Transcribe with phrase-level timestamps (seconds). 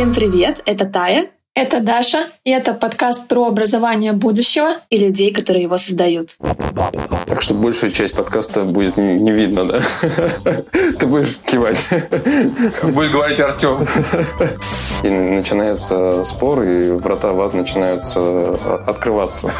[0.00, 1.28] Всем привет, это Тая.
[1.52, 6.36] Это Даша, и это подкаст про образование будущего и людей, которые его создают.
[7.26, 9.82] Так что большая часть подкаста будет не видно, да?
[10.98, 11.84] Ты будешь кивать.
[12.82, 13.86] Будет говорить Артем.
[15.02, 18.50] И начинается спор, и врата в ад начинаются
[18.86, 19.52] открываться.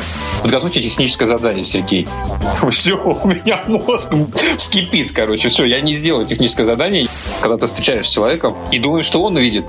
[0.42, 2.06] Подготовьте техническое задание, Сергей.
[2.70, 4.10] Все, у меня мозг
[4.56, 5.48] вскипит, короче.
[5.48, 7.06] Все, я не сделаю техническое задание.
[7.40, 9.68] Когда ты встречаешься с человеком и думаешь, что он видит,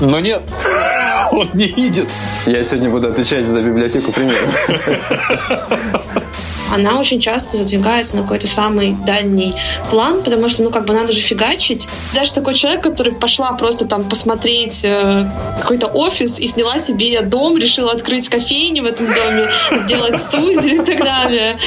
[0.00, 0.42] но нет.
[1.32, 2.10] Он не видит.
[2.46, 4.68] Я сегодня буду отвечать за библиотеку примеров.
[6.74, 9.54] Она очень часто задвигается на какой-то самый дальний
[9.90, 11.86] план, потому что, ну, как бы надо же фигачить.
[12.12, 15.24] Даже такой человек, который пошла просто там посмотреть э,
[15.60, 19.48] какой-то офис и сняла себе дом, решила открыть кофейню в этом доме,
[19.84, 21.58] сделать студию и так далее.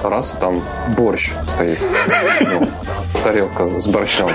[0.00, 0.62] Раз, там
[0.96, 1.78] борщ стоит.
[2.40, 2.68] Ну,
[3.24, 4.30] тарелка с борщом.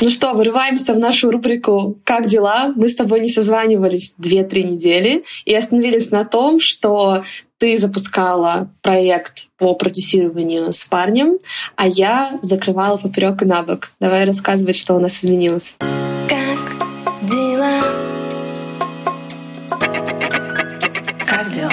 [0.00, 2.72] Ну что, вырываемся в нашу рубрику «Как дела?».
[2.74, 7.22] Мы с тобой не созванивались две-три недели и остановились на том, что
[7.62, 11.38] ты запускала проект по продюсированию с парнем,
[11.76, 13.92] а я закрывала поперек и на бок.
[14.00, 15.76] Давай рассказывать, что у нас изменилось.
[16.28, 17.70] Как дела?
[21.24, 21.70] Как дела?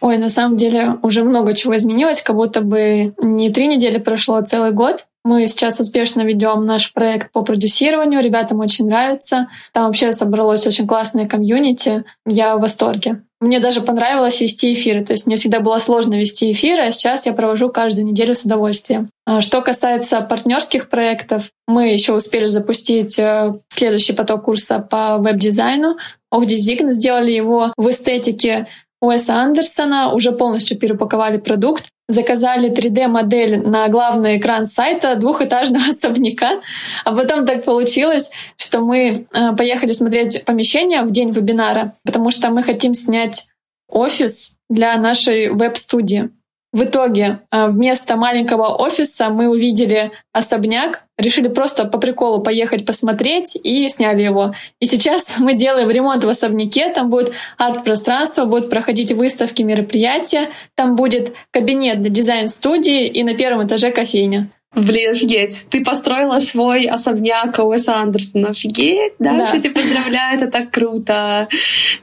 [0.00, 4.38] Ой, на самом деле уже много чего изменилось, как будто бы не три недели прошло,
[4.38, 5.04] а целый год.
[5.24, 9.48] Мы сейчас успешно ведем наш проект по продюсированию, ребятам очень нравится.
[9.72, 12.04] Там вообще собралось очень классное комьюнити.
[12.26, 13.22] Я в восторге.
[13.40, 15.02] Мне даже понравилось вести эфиры.
[15.02, 18.44] То есть мне всегда было сложно вести эфиры, а сейчас я провожу каждую неделю с
[18.44, 19.10] удовольствием.
[19.26, 25.96] А что касается партнерских проектов, мы еще успели запустить э, следующий поток курса по веб-дизайну.
[26.30, 28.68] Ох, сделали его в эстетике
[29.00, 36.60] Уэса Андерсона, уже полностью перепаковали продукт заказали 3D-модель на главный экран сайта двухэтажного особняка.
[37.04, 42.50] А потом так получилось, что мы э, поехали смотреть помещение в день вебинара, потому что
[42.50, 43.48] мы хотим снять
[43.88, 46.30] офис для нашей веб-студии.
[46.72, 53.58] В итоге э, вместо маленького офиса мы увидели особняк, решили просто по приколу поехать посмотреть
[53.60, 54.54] и сняли его.
[54.78, 60.94] И сейчас мы делаем ремонт в особняке, там будет арт-пространство, будут проходить выставки, мероприятия, там
[60.94, 64.48] будет кабинет для дизайн-студии и на первом этаже кофейня.
[64.74, 65.66] Блин, офигеть.
[65.68, 68.50] Ты построила свой особняк Уэса Андерсона.
[68.50, 69.38] Офигеть, да?
[69.38, 69.46] да.
[69.46, 71.48] Что тебя поздравляю, это так круто.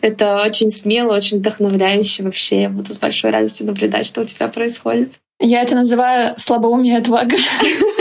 [0.01, 2.63] Это очень смело, очень вдохновляюще вообще.
[2.63, 5.13] Я буду с большой радостью наблюдать, что у тебя происходит.
[5.39, 7.37] Я это называю слабоумие отвага.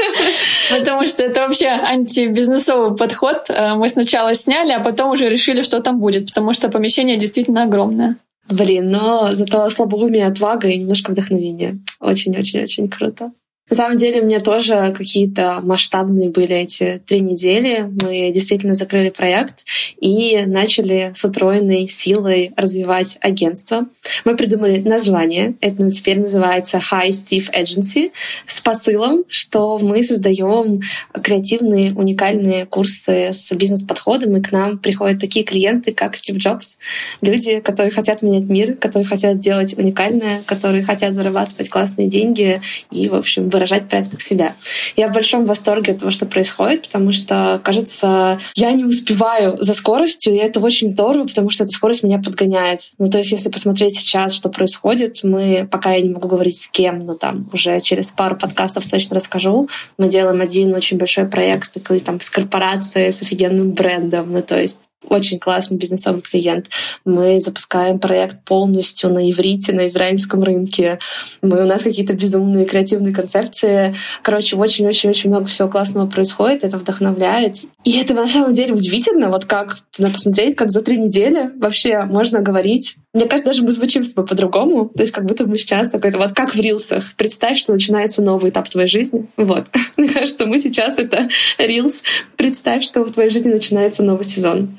[0.71, 3.49] Потому что это вообще антибизнесовый подход.
[3.49, 7.65] Э, мы сначала сняли, а потом уже решили, что там будет, потому что помещение действительно
[7.65, 8.17] огромное.
[8.49, 11.79] Блин, но зато слабоумие, отвага и немножко вдохновения.
[12.01, 13.33] Очень-очень-очень круто.
[13.69, 17.91] На самом деле, у меня тоже какие-то масштабные были эти три недели.
[18.01, 19.65] Мы действительно закрыли проект
[20.01, 23.87] и начали с утроенной силой развивать агентство.
[24.25, 25.55] Мы придумали название.
[25.61, 28.13] Это теперь называется High Steve Agency
[28.47, 30.81] с посылом, что мы создаем
[31.21, 36.79] креативные, уникальные курсы с бизнес-подходом, и к нам приходят такие клиенты, как Стив Джобс.
[37.21, 42.61] Люди, которые хотят менять мир, которые хотят делать уникальное, которые хотят зарабатывать классные деньги
[42.93, 44.55] и, в общем, выражать в проектах себя.
[44.97, 49.73] Я в большом восторге от того, что происходит, потому что, кажется, я не успеваю за
[49.73, 52.81] скоростью, и это очень здорово, потому что эта скорость меня подгоняет.
[52.99, 56.69] Ну, то есть, если посмотреть сейчас, что происходит, мы, пока я не могу говорить с
[56.69, 61.73] кем, но там уже через пару подкастов точно расскажу, мы делаем один очень большой проект
[61.73, 66.69] такой там с корпорацией, с офигенным брендом, ну, то есть очень классный бизнесовый клиент.
[67.05, 70.99] Мы запускаем проект полностью на иврите, на израильском рынке.
[71.43, 73.95] Мы, у нас какие-то безумные креативные концепции.
[74.23, 76.65] Короче, очень-очень-очень много всего классного происходит.
[76.65, 77.57] Это вдохновляет.
[77.85, 82.03] И это на самом деле удивительно, вот как надо посмотреть, как за три недели вообще
[82.03, 82.97] можно говорить.
[83.15, 84.89] Мне кажется, даже мы звучим с тобой по-другому.
[84.89, 87.15] То есть как будто мы сейчас такой-то вот как в рилсах.
[87.17, 89.27] Представь, что начинается новый этап твоей жизни.
[89.37, 89.67] Вот.
[89.97, 91.29] Мне кажется, мы сейчас это
[91.59, 92.03] рилс.
[92.37, 94.77] Представь, что в твоей жизни начинается новый сезон.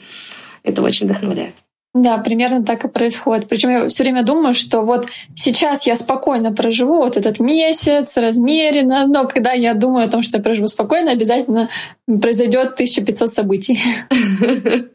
[0.67, 1.55] Это очень вдохновляет.
[1.93, 3.47] Да, примерно так и происходит.
[3.47, 9.07] Причем я все время думаю, что вот сейчас я спокойно проживу вот этот месяц, размеренно,
[9.07, 11.69] но когда я думаю о том, что я проживу спокойно, обязательно
[12.05, 13.79] произойдет 1500 событий.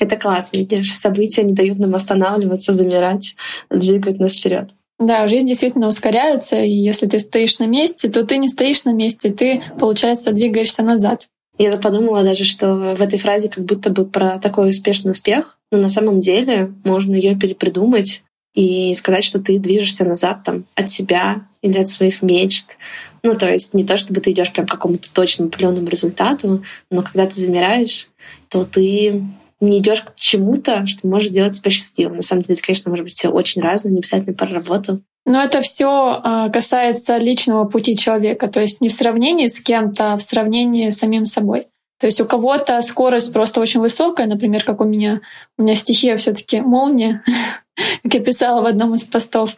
[0.00, 3.36] Это классно, видишь, события не дают нам останавливаться, замирать,
[3.70, 4.70] двигать нас вперед.
[4.98, 8.92] Да, жизнь действительно ускоряется, и если ты стоишь на месте, то ты не стоишь на
[8.92, 11.28] месте, ты, получается, двигаешься назад.
[11.58, 15.78] Я подумала даже, что в этой фразе как будто бы про такой успешный успех, но
[15.78, 18.22] на самом деле можно ее перепридумать
[18.54, 22.76] и сказать, что ты движешься назад там, от себя или от своих мечт,
[23.24, 27.02] Ну, то есть не то, чтобы ты идешь прям к какому-то точному определенному результату, но
[27.02, 28.08] когда ты замираешь,
[28.48, 29.24] то ты
[29.60, 32.18] не идешь к чему-то, что может делать тебя счастливым.
[32.18, 35.02] На самом деле, это, конечно, может быть все очень разное, не обязательно про работу.
[35.28, 40.14] Но это все а, касается личного пути человека, то есть не в сравнении с кем-то,
[40.14, 41.66] а в сравнении с самим собой.
[42.00, 45.20] То есть у кого-то скорость просто очень высокая, например, как у меня.
[45.58, 47.22] У меня стихия все таки молния,
[48.02, 49.54] как я писала в одном из постов.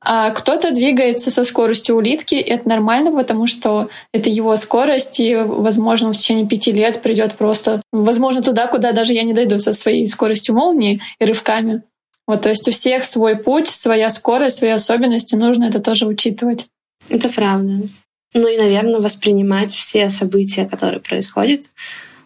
[0.00, 5.36] А кто-то двигается со скоростью улитки, и это нормально, потому что это его скорость, и,
[5.36, 9.74] возможно, в течение пяти лет придет просто, возможно, туда, куда даже я не дойду со
[9.74, 11.82] своей скоростью молнии и рывками.
[12.30, 16.66] Вот, то есть у всех свой путь, своя скорость, свои особенности, нужно это тоже учитывать.
[17.08, 17.88] Это правда.
[18.34, 21.62] Ну и, наверное, воспринимать все события, которые происходят,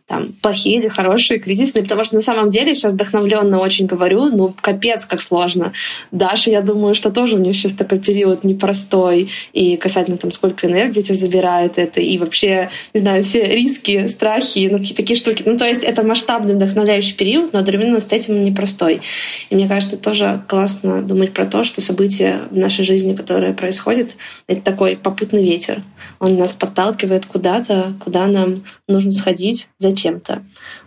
[0.07, 4.55] там, плохие или хорошие, кризисные, потому что на самом деле сейчас вдохновленно очень говорю, ну,
[4.61, 5.73] капец, как сложно.
[6.11, 10.67] Даша, я думаю, что тоже у нее сейчас такой период непростой, и касательно там, сколько
[10.67, 15.43] энергии тебя забирает это, и вообще, не знаю, все риски, страхи, ну, какие-то такие штуки.
[15.47, 19.01] Ну, то есть это масштабный вдохновляющий период, но одновременно с этим непростой.
[19.49, 24.17] И мне кажется, тоже классно думать про то, что события в нашей жизни, которые происходят,
[24.49, 25.83] это такой попутный ветер.
[26.21, 28.55] Он нас подталкивает куда-то, куда нам
[28.87, 30.43] нужно сходить, зачем-то.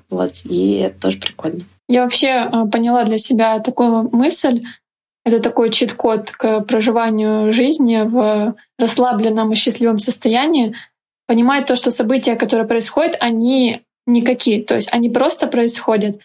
[0.09, 1.61] Вот, и это тоже прикольно.
[1.89, 4.63] Я вообще а, поняла для себя такую мысль.
[5.25, 10.75] Это такой чит-код к проживанию жизни в расслабленном и счастливом состоянии.
[11.27, 14.63] Понимать то, что события, которые происходят, они никакие.
[14.63, 16.19] То есть они просто происходят.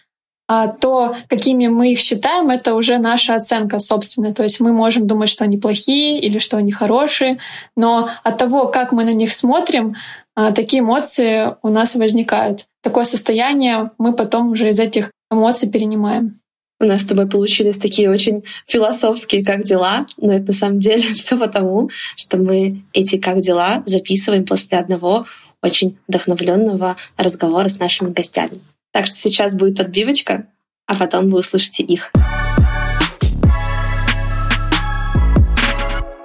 [0.47, 4.33] А то, какими мы их считаем, это уже наша оценка собственная.
[4.33, 7.39] То есть мы можем думать, что они плохие или что они хорошие,
[7.77, 9.95] но от того, как мы на них смотрим,
[10.35, 12.65] такие эмоции у нас возникают.
[12.81, 16.39] Такое состояние мы потом уже из этих эмоций перенимаем.
[16.79, 21.01] У нас с тобой получились такие очень философские «как дела?», но это на самом деле
[21.13, 25.25] все потому, что мы эти «как дела?» записываем после одного
[25.61, 28.59] очень вдохновленного разговора с нашими гостями.
[28.91, 30.47] Так что сейчас будет отбивочка,
[30.85, 32.11] а потом вы услышите их.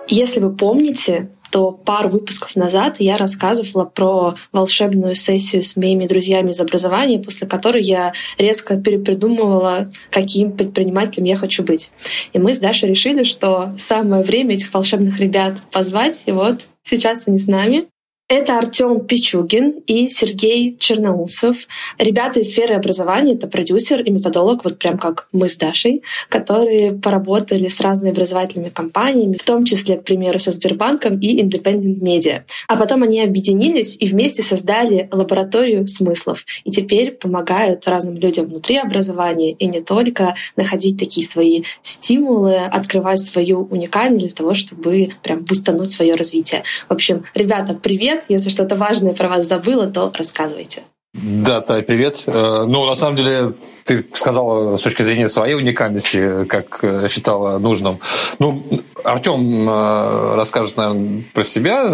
[0.08, 6.50] Если вы помните, то пару выпусков назад я рассказывала про волшебную сессию с моими друзьями
[6.50, 11.90] из образования, после которой я резко перепридумывала, каким предпринимателем я хочу быть.
[12.32, 17.28] И мы с Дашей решили, что самое время этих волшебных ребят позвать, и вот сейчас
[17.28, 17.84] они с нами.
[18.30, 21.66] Это Артем Пичугин и Сергей Черноусов.
[21.96, 26.92] Ребята из сферы образования, это продюсер и методолог, вот прям как мы с Дашей, которые
[26.92, 32.42] поработали с разными образовательными компаниями, в том числе, к примеру, со Сбербанком и Independent Media.
[32.66, 36.44] А потом они объединились и вместе создали лабораторию смыслов.
[36.64, 43.22] И теперь помогают разным людям внутри образования и не только находить такие свои стимулы, открывать
[43.22, 46.64] свою уникальность для того, чтобы прям бустануть свое развитие.
[46.90, 48.17] В общем, ребята, привет!
[48.18, 48.24] Привет.
[48.28, 50.82] Если что-то важное про вас забыла, то рассказывайте.
[51.14, 52.24] Да, Тай, привет.
[52.26, 53.52] Э, ну, на самом деле,
[53.84, 57.98] ты сказала с точки зрения своей уникальности, как э, считала нужным.
[58.38, 58.62] Ну,
[59.04, 61.90] Артем э, расскажет, наверное, про себя,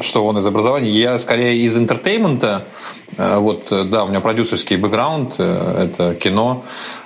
[0.00, 0.90] что он из образования.
[0.90, 2.64] Я скорее из entertainment а.
[3.16, 6.64] Вот, да, у меня продюсерский бэкграунд, это кино,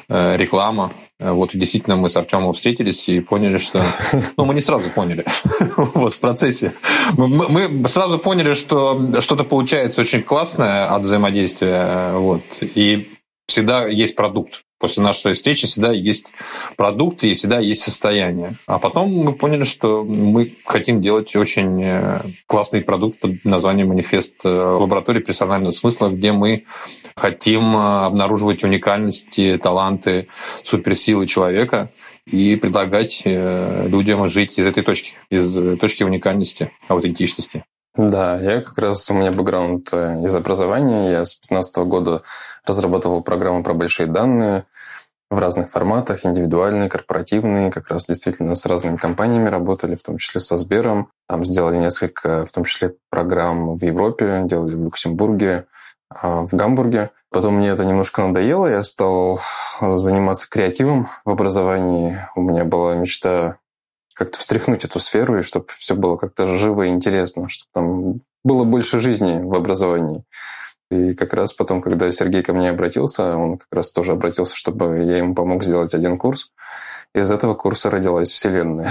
[0.09, 0.93] реклама.
[1.31, 3.83] Вот, действительно, мы с Артемом встретились и поняли, что...
[4.37, 5.25] Ну, мы не сразу поняли.
[5.77, 6.73] вот, в процессе.
[7.13, 12.13] Мы, мы сразу поняли, что что-то получается очень классное от взаимодействия.
[12.13, 12.43] Вот.
[12.61, 13.09] И
[13.53, 16.33] всегда есть продукт после нашей встречи всегда есть
[16.77, 18.57] продукты и всегда есть состояние.
[18.67, 24.45] А потом мы поняли, что мы хотим делать очень э, классный продукт под названием «Манифест
[24.45, 26.65] э, лаборатории персонального смысла», где мы
[27.15, 30.27] хотим э, обнаруживать уникальности, таланты,
[30.65, 31.93] суперсилы человека
[32.27, 37.65] и предлагать людям жить из этой точки, из точки уникальности, аутентичности.
[37.95, 41.11] Да, я как раз, у меня бэкграунд из образования.
[41.11, 42.23] Я с 15 года
[42.67, 44.65] разрабатывал программы про большие данные
[45.33, 50.41] в разных форматах, индивидуальные, корпоративные, как раз действительно с разными компаниями работали, в том числе
[50.43, 51.09] со Сбером.
[51.27, 55.67] Там сделали несколько, в том числе, программ в Европе, делали в Люксембурге,
[56.11, 57.11] а, в Гамбурге.
[57.31, 59.41] Потом мне это немножко надоело, я стал
[59.81, 62.29] заниматься креативом в образовании.
[62.37, 63.57] У меня была мечта
[64.15, 68.65] как-то встряхнуть эту сферу, и чтобы все было как-то живо и интересно, чтобы там было
[68.65, 70.25] больше жизни в образовании.
[70.91, 75.05] И как раз потом, когда Сергей ко мне обратился, он как раз тоже обратился, чтобы
[75.05, 76.51] я ему помог сделать один курс.
[77.15, 78.91] Из этого курса родилась Вселенная.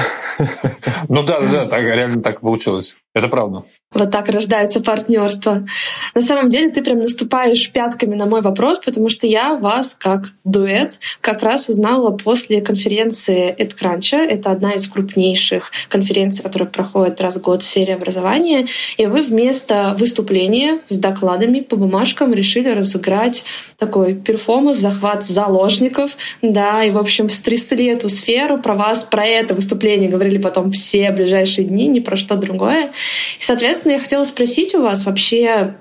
[1.10, 2.96] Ну да, да, так реально так получилось.
[3.14, 3.64] Это правда.
[3.94, 5.68] Вот так рождается партнерство.
[6.16, 10.30] На самом деле ты прям наступаешь пятками на мой вопрос, потому что я вас как
[10.46, 14.18] дуэт как раз узнала после конференции EdCrunch.
[14.18, 18.68] Это одна из крупнейших конференций, которая проходит раз в год в сфере образования.
[18.96, 23.44] И вы вместо выступления с докладами по бумажкам решили разыграть
[23.78, 26.12] такой перформанс, захват заложников.
[26.42, 28.58] Да, и, в общем, стрясли эту сферу.
[28.58, 32.92] Про вас, про это выступление говорили потом все ближайшие дни, ни про что другое.
[33.40, 35.78] И, соответственно, я хотела спросить у вас вообще,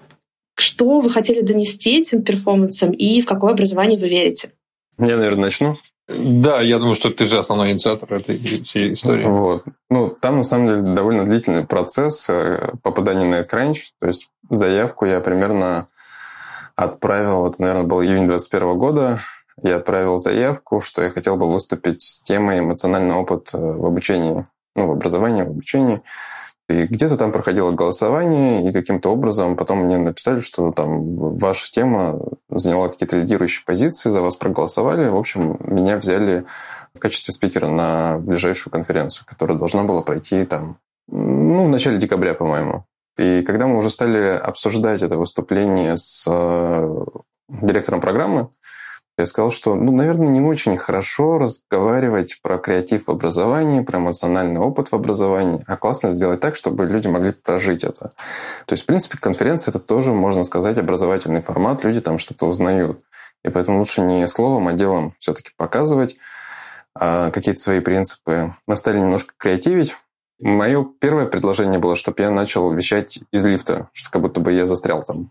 [0.54, 4.52] что вы хотели донести этим перформансом и в какое образование вы верите?
[4.98, 5.78] Я, наверное, начну.
[6.08, 9.24] Да, я думаю, что ты же основной инициатор этой всей истории.
[9.24, 9.64] Вот.
[9.88, 13.78] Ну, там, на самом деле, довольно длительный процесс э, попадания на EdCrunch.
[14.00, 15.86] То есть заявку я примерно
[16.74, 19.20] отправил, это, наверное, был июнь 2021 года,
[19.62, 24.46] я отправил заявку, что я хотел бы выступить с темой эмоциональный опыт э, в обучении,
[24.74, 26.02] ну, в образовании, в обучении.
[26.70, 32.20] И где-то там проходило голосование, и каким-то образом потом мне написали, что там ваша тема
[32.48, 35.08] заняла какие-то лидирующие позиции, за вас проголосовали.
[35.08, 36.44] В общем, меня взяли
[36.94, 42.34] в качестве спикера на ближайшую конференцию, которая должна была пройти там, ну, в начале декабря,
[42.34, 42.84] по-моему.
[43.18, 47.04] И когда мы уже стали обсуждать это выступление с э,
[47.48, 48.48] директором программы,
[49.20, 54.60] я сказал, что, ну, наверное, не очень хорошо разговаривать про креатив в образовании, про эмоциональный
[54.60, 58.10] опыт в образовании, а классно сделать так, чтобы люди могли прожить это.
[58.66, 63.00] То есть, в принципе, конференция— это тоже, можно сказать, образовательный формат, люди там что-то узнают.
[63.44, 66.16] И поэтому лучше не словом, а делом все-таки показывать
[66.94, 68.54] а, какие-то свои принципы.
[68.66, 69.96] Мы стали немножко креативить.
[70.38, 74.66] Мое первое предложение было, чтобы я начал вещать из лифта, что как будто бы я
[74.66, 75.30] застрял там.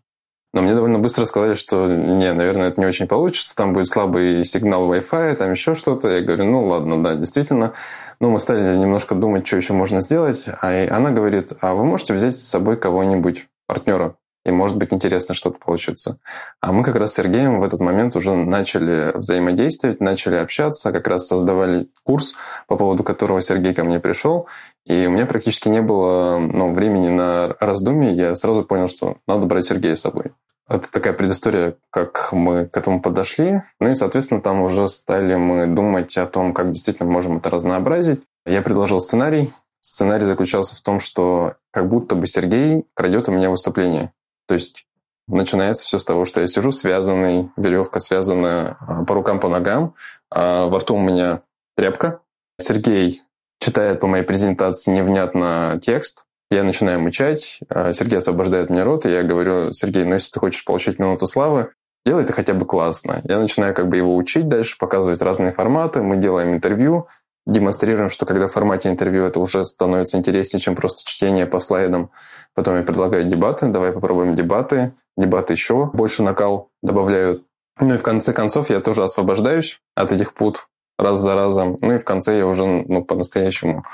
[0.51, 4.43] Но мне довольно быстро сказали, что не, наверное, это не очень получится, там будет слабый
[4.43, 6.09] сигнал Wi-Fi, там еще что-то.
[6.09, 7.73] Я говорю, ну ладно, да, действительно.
[8.19, 10.45] Ну, мы стали немножко думать, что еще можно сделать.
[10.61, 14.15] А она говорит, а вы можете взять с собой кого-нибудь, партнера,
[14.45, 16.17] и может быть интересно что-то получится.
[16.61, 21.07] А мы как раз с Сергеем в этот момент уже начали взаимодействовать, начали общаться, как
[21.07, 22.35] раз создавали курс,
[22.67, 24.47] по поводу которого Сергей ко мне пришел,
[24.89, 29.45] и у меня практически не было ну, времени на раздумье, я сразу понял, что надо
[29.45, 30.31] брать Сергея с собой.
[30.67, 33.61] Это такая предыстория, как мы к этому подошли.
[33.79, 38.23] Ну и, соответственно, там уже стали мы думать о том, как действительно можем это разнообразить.
[38.47, 39.53] Я предложил сценарий.
[39.79, 44.11] Сценарий заключался в том, что как будто бы Сергей крадет у меня выступление.
[44.47, 44.87] То есть
[45.27, 49.93] начинается все с того, что я сижу связанный, веревка связана а, по рукам, по ногам,
[50.31, 51.43] а во рту у меня
[51.75, 52.21] тряпка.
[52.57, 53.23] Сергей
[53.59, 59.11] читает по моей презентации невнятно текст, я начинаю мычать, а Сергей освобождает мне рот, и
[59.11, 61.69] я говорю, Сергей, ну если ты хочешь получить минуту славы,
[62.05, 63.21] делай это хотя бы классно.
[63.25, 67.07] Я начинаю как бы его учить дальше, показывать разные форматы, мы делаем интервью,
[67.45, 72.11] демонстрируем, что когда в формате интервью это уже становится интереснее, чем просто чтение по слайдам.
[72.53, 74.93] Потом я предлагаю дебаты, давай попробуем дебаты.
[75.17, 77.43] Дебаты еще больше накал добавляют.
[77.79, 80.67] Ну и в конце концов я тоже освобождаюсь от этих пут
[80.99, 81.77] раз за разом.
[81.81, 83.85] Ну и в конце я уже ну, по-настоящему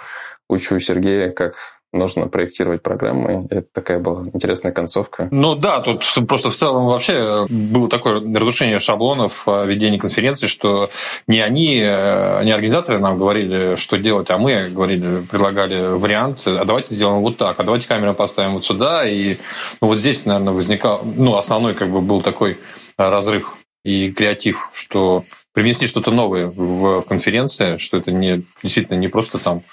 [0.49, 1.53] учу Сергея, как
[1.95, 3.47] нужно проектировать программы.
[3.49, 5.27] Это такая была интересная концовка.
[5.31, 10.89] Ну да, тут просто в целом вообще было такое разрушение шаблонов ведения конференции, что
[11.27, 16.65] не они, э, не организаторы нам говорили, что делать, а мы говорили, предлагали вариант, а
[16.65, 19.07] давайте сделаем вот так, а давайте камеру поставим вот сюда.
[19.07, 19.37] И
[19.81, 22.59] ну, вот здесь, наверное, возникал, ну, основной как бы был такой
[22.97, 25.23] разрыв и креатив, что
[25.55, 29.63] привнесли что-то новое в конференции, что это не, действительно не просто там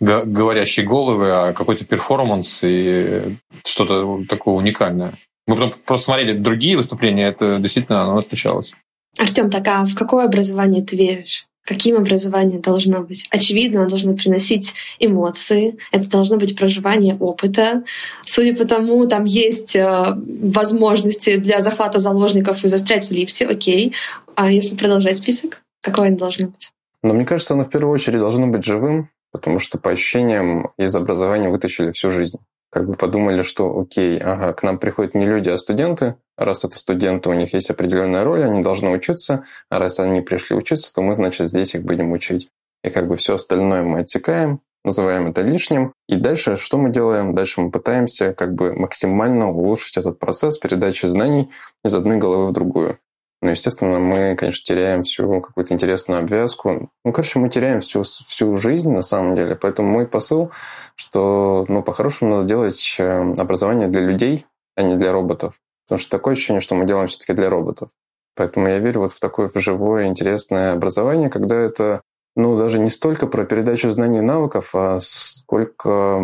[0.00, 5.12] говорящие головы, а какой-то перформанс и что-то такое уникальное.
[5.46, 8.74] Мы потом просто смотрели другие выступления, это действительно оно отличалось.
[9.18, 11.46] Артем, так а в какое образование ты веришь?
[11.68, 13.26] Каким образование должно быть?
[13.28, 17.84] Очевидно, оно должно приносить эмоции, это должно быть проживание опыта.
[18.24, 23.92] Судя по тому, там есть э, возможности для захвата заложников и застрять в лифте, окей.
[24.34, 26.70] А если продолжать список, какое оно должно быть?
[27.02, 30.96] Но мне кажется, оно в первую очередь должно быть живым, потому что по ощущениям из
[30.96, 32.38] образования вытащили всю жизнь.
[32.70, 36.16] Как бы подумали, что окей, ага, к нам приходят не люди, а студенты.
[36.36, 39.44] Раз это студенты, у них есть определенная роль, они должны учиться.
[39.70, 42.48] А раз они пришли учиться, то мы, значит, здесь их будем учить.
[42.84, 45.94] И как бы все остальное мы отсекаем, называем это лишним.
[46.08, 47.34] И дальше что мы делаем?
[47.34, 51.50] Дальше мы пытаемся как бы максимально улучшить этот процесс передачи знаний
[51.84, 52.98] из одной головы в другую.
[53.40, 56.90] Ну, естественно, мы, конечно, теряем всю какую-то интересную обвязку.
[57.04, 59.54] Ну, короче, мы теряем всю, всю жизнь на самом деле.
[59.54, 60.50] Поэтому мой посыл,
[60.96, 65.60] что, ну, по-хорошему надо делать э, образование для людей, а не для роботов.
[65.86, 67.90] Потому что такое ощущение, что мы делаем все-таки для роботов.
[68.34, 72.00] Поэтому я верю вот в такое живое, интересное образование, когда это
[72.38, 76.22] ну, даже не столько про передачу знаний и навыков, а сколько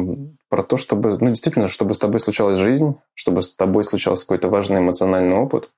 [0.48, 4.48] про то, чтобы, ну, действительно, чтобы с тобой случалась жизнь, чтобы с тобой случался какой-то
[4.48, 5.70] важный эмоциональный опыт,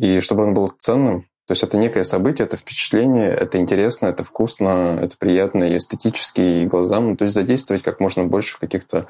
[0.00, 1.22] и чтобы он был ценным.
[1.46, 6.40] То есть это некое событие, это впечатление, это интересно, это вкусно, это приятно и эстетически,
[6.42, 7.10] и глазам.
[7.10, 9.06] Ну, то есть задействовать как можно больше каких-то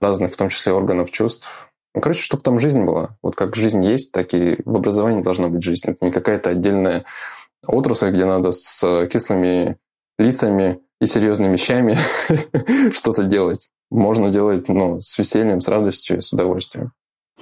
[0.00, 1.70] разных, в том числе органов чувств.
[1.94, 3.16] Ну, короче, чтобы там жизнь была.
[3.20, 5.90] Вот как жизнь есть, так и в образовании должна быть жизнь.
[5.90, 7.04] Это не какая-то отдельная
[7.66, 9.76] отрасль, где надо с кислыми
[10.18, 11.98] лицами и серьезными вещами
[12.92, 13.70] что-то делать.
[13.90, 16.92] Можно делать ну, с весельем, с радостью с удовольствием.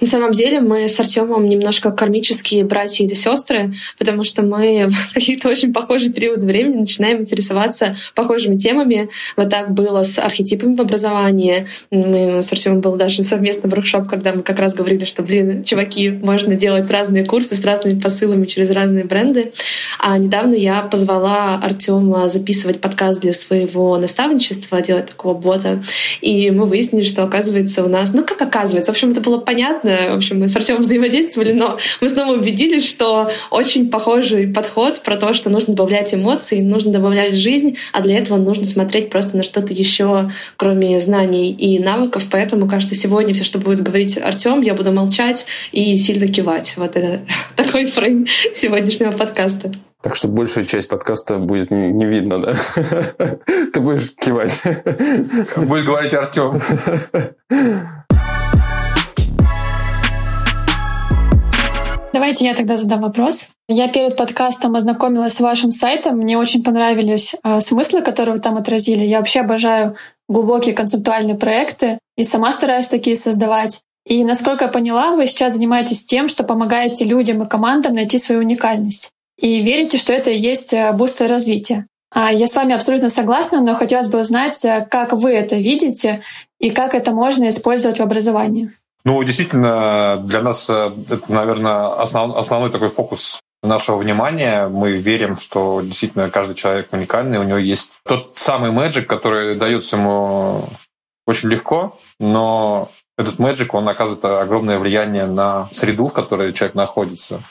[0.01, 5.13] На самом деле мы с Артемом немножко кармические братья или сестры, потому что мы в
[5.13, 9.09] какие-то очень похожие периоды времени начинаем интересоваться похожими темами.
[9.37, 11.67] Вот так было с архетипами в образовании.
[11.91, 16.09] Мы с Артемом был даже совместный воркшоп, когда мы как раз говорили, что, блин, чуваки,
[16.09, 19.53] можно делать разные курсы с разными посылами через разные бренды.
[19.99, 25.83] А недавно я позвала Артема записывать подкаст для своего наставничества, делать такого бота.
[26.21, 28.13] И мы выяснили, что оказывается у нас...
[28.13, 28.91] Ну, как оказывается?
[28.91, 32.87] В общем, это было понятно, в общем, мы с Артемом взаимодействовали, но мы снова убедились,
[32.87, 38.17] что очень похожий подход про то, что нужно добавлять эмоции, нужно добавлять жизнь, а для
[38.17, 42.27] этого нужно смотреть просто на что-то еще, кроме знаний и навыков.
[42.31, 46.73] Поэтому, кажется, сегодня все, что будет говорить Артем, я буду молчать и сильно кивать.
[46.77, 47.21] Вот это
[47.55, 49.71] такой фрейм сегодняшнего подкаста.
[50.01, 52.55] Так что большая часть подкаста будет не видно, да?
[53.73, 54.59] Ты будешь кивать.
[55.55, 56.59] Будет говорить Артем.
[62.13, 63.47] Давайте я тогда задам вопрос.
[63.69, 66.17] Я перед подкастом ознакомилась с вашим сайтом.
[66.17, 69.05] Мне очень понравились э, смыслы, которые вы там отразили.
[69.05, 69.95] Я вообще обожаю
[70.27, 73.81] глубокие концептуальные проекты и сама стараюсь такие создавать.
[74.05, 78.41] И насколько я поняла, вы сейчас занимаетесь тем, что помогаете людям и командам найти свою
[78.41, 79.11] уникальность.
[79.39, 81.87] И верите, что это и есть э, бустер развития.
[82.13, 86.23] А я с вами абсолютно согласна, но хотелось бы узнать, как вы это видите
[86.59, 88.69] и как это можно использовать в образовании.
[89.03, 94.67] Ну, действительно, для нас э, это, наверное, основ, основной такой фокус нашего внимания.
[94.67, 99.97] Мы верим, что действительно каждый человек уникальный, у него есть тот самый мэджик, который дается
[99.97, 100.69] ему
[101.25, 107.43] очень легко, но этот мэджик, он оказывает огромное влияние на среду, в которой человек находится.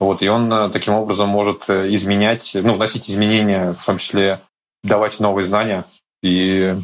[0.00, 4.40] Вот, и он э, таким образом может э, изменять, ну, вносить изменения, в том числе
[4.84, 5.84] давать новые знания.
[6.22, 6.76] И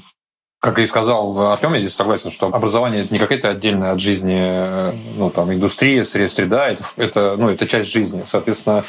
[0.64, 4.38] как и сказал Артем, я здесь согласен, что образование это не какая-то отдельная от жизни
[4.40, 8.24] э, ну, там, индустрия, среда, это, это, ну, это часть жизни.
[8.26, 8.82] Соответственно,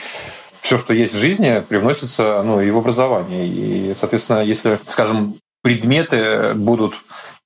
[0.61, 3.45] все, что есть в жизни, привносится ну, и в образование.
[3.45, 6.95] И, соответственно, если, скажем, предметы будут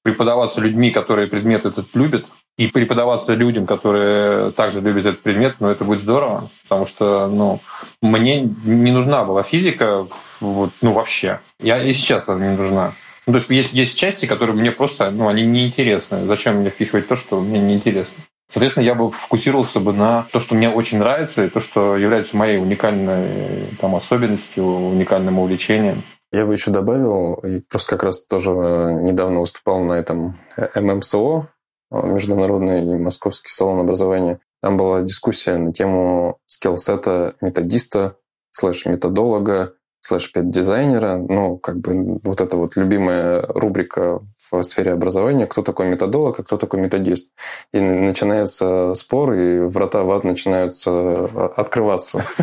[0.04, 5.70] преподаваться людьми, которые предмет этот любят, и преподаваться людям, которые также любят этот предмет, ну,
[5.70, 7.62] это будет здорово, потому что, ну,
[8.04, 10.06] мне не нужна была физика,
[10.40, 11.40] вот, ну, вообще.
[11.60, 12.94] Я и сейчас она не нужна.
[13.30, 16.26] Ну, то есть есть, есть части, которые мне просто, ну, они неинтересны.
[16.26, 18.24] Зачем мне впихивать то, что мне неинтересно?
[18.52, 22.36] Соответственно, я бы фокусировался бы на то, что мне очень нравится, и то, что является
[22.36, 26.02] моей уникальной там, особенностью, уникальным увлечением.
[26.32, 30.40] Я бы еще добавил, и просто как раз тоже недавно выступал на этом
[30.76, 31.50] ММСО,
[31.92, 34.40] Международный московский салон образования.
[34.64, 38.16] Там была дискуссия на тему skillset а методиста
[38.50, 41.18] slash методолога slash пед-дизайнера.
[41.18, 46.44] Ну, как бы вот эта вот любимая рубрика в сфере образования, кто такой методолог, а
[46.44, 47.32] кто такой методист.
[47.74, 52.24] И начинается спор, и врата в ад начинаются открываться.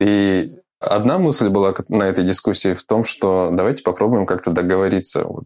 [0.00, 5.24] И одна мысль была на этой дискуссии в том, что давайте попробуем как-то договориться.
[5.24, 5.44] Вот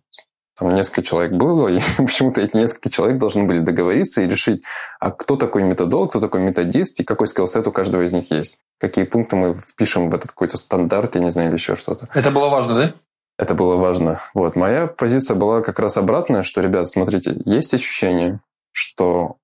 [0.58, 4.62] там несколько человек было, и почему-то эти несколько человек должны были договориться и решить,
[5.00, 8.58] а кто такой методолог, кто такой методист, и какой скиллсет у каждого из них есть.
[8.78, 12.08] Какие пункты мы впишем в этот какой-то стандарт, я не знаю, или еще что-то.
[12.14, 12.94] Это было важно, да?
[13.36, 14.20] Это было важно.
[14.32, 14.54] Вот.
[14.54, 18.40] Моя позиция была как раз обратная, что, ребят, смотрите, есть ощущение,
[18.70, 19.36] что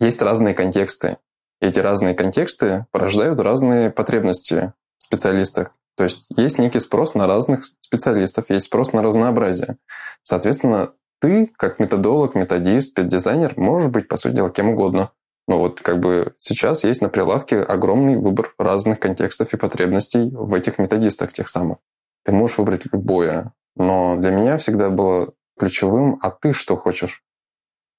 [0.00, 1.18] есть разные контексты.
[1.60, 5.70] И эти разные контексты порождают разные потребности в специалистах.
[5.96, 9.78] То есть есть некий спрос на разных специалистов, есть спрос на разнообразие.
[10.22, 15.10] Соответственно, ты, как методолог, методист, спецдизайнер, можешь быть, по сути дела, кем угодно.
[15.48, 20.52] Ну вот как бы сейчас есть на прилавке огромный выбор разных контекстов и потребностей в
[20.52, 21.78] этих методистах тех самых.
[22.24, 23.52] Ты можешь выбрать любое.
[23.76, 27.22] Но для меня всегда было ключевым, а ты что хочешь?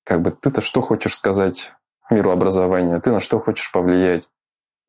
[0.04, 1.72] Как бы ты-то что хочешь сказать
[2.10, 3.00] миру образования?
[3.00, 4.30] Ты на что хочешь повлиять?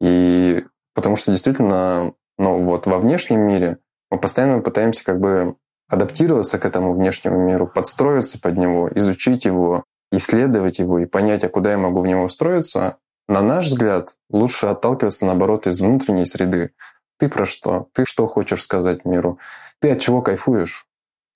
[0.01, 3.79] И потому что действительно но вот во внешнем мире
[4.11, 5.57] мы постоянно пытаемся как бы
[5.88, 11.48] адаптироваться к этому внешнему миру, подстроиться под него, изучить его, исследовать его и понять, а
[11.48, 12.98] куда я могу в него встроиться,
[13.29, 16.70] на наш взгляд, лучше отталкиваться, наоборот, из внутренней среды.
[17.18, 17.88] Ты про что?
[17.92, 19.38] Ты что хочешь сказать миру?
[19.81, 20.88] Ты от чего кайфуешь?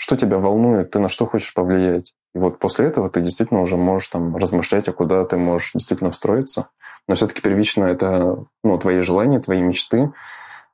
[0.02, 2.14] что тебя волнует, ты на что хочешь повлиять.
[2.34, 6.10] И вот после этого ты действительно уже можешь там размышлять, а куда ты можешь действительно
[6.10, 6.70] встроиться.
[7.06, 10.12] Но все-таки первично это ну, твои желания, твои мечты,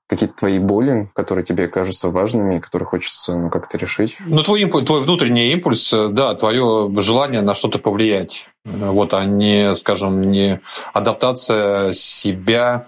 [0.09, 4.17] какие-то твои боли, которые тебе кажутся важными которые хочется ну, как-то решить?
[4.27, 8.49] Ну, твой, импульс, твой внутренний импульс, да, твое желание на что-то повлиять.
[8.65, 10.61] Вот, а не, скажем, не
[10.93, 12.87] адаптация себя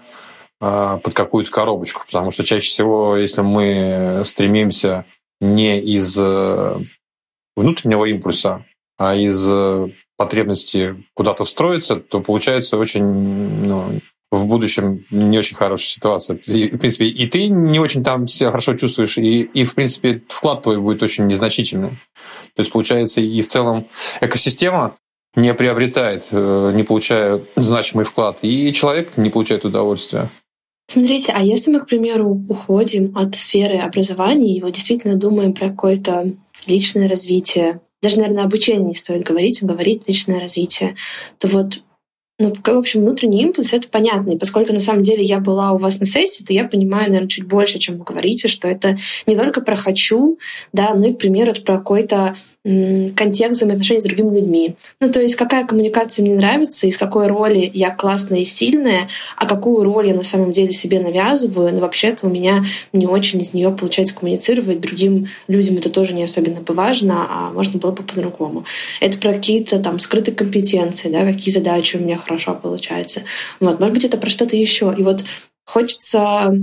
[0.59, 2.03] а, под какую-то коробочку.
[2.05, 5.05] Потому что чаще всего, если мы стремимся
[5.39, 6.77] не из э,
[7.55, 8.63] внутреннего импульса,
[8.99, 13.99] а из э, потребности куда-то встроиться, то получается очень ну,
[14.31, 16.37] в будущем не очень хорошая ситуация.
[16.47, 20.23] И, в принципе, и ты не очень там себя хорошо чувствуешь, и, и, в принципе,
[20.27, 21.89] вклад твой будет очень незначительный.
[22.55, 23.87] То есть, получается, и в целом
[24.21, 24.95] экосистема
[25.35, 30.29] не приобретает, э, не получая значимый вклад, и человек не получает удовольствия.
[30.87, 35.69] Смотрите, а если мы, к примеру, уходим от сферы образования и вот действительно думаем про
[35.69, 36.33] какое-то
[36.67, 40.95] личное развитие, даже, наверное, обучение не стоит говорить, а говорить личное развитие,
[41.37, 41.81] то вот
[42.41, 44.31] ну, в общем, внутренний импульс— это понятно.
[44.31, 47.29] И поскольку на самом деле я была у вас на сессии, то я понимаю, наверное,
[47.29, 50.39] чуть больше, чем вы говорите, что это не только про «хочу»,
[50.73, 54.75] да, но и, к примеру, это про какой-то контекст взаимоотношений с другими людьми.
[54.99, 59.47] Ну, то есть какая коммуникация мне нравится, из какой роли я классная и сильная, а
[59.47, 63.53] какую роль я на самом деле себе навязываю, но вообще-то у меня не очень из
[63.53, 65.77] нее получается коммуницировать другим людям.
[65.77, 68.65] Это тоже не особенно бы важно, а можно было бы по-другому.
[68.99, 73.23] Это про какие-то там скрытые компетенции, да, какие задачи у меня хорошо получаются.
[73.59, 74.93] Вот, может быть, это про что-то еще.
[74.95, 75.23] И вот
[75.65, 76.55] хочется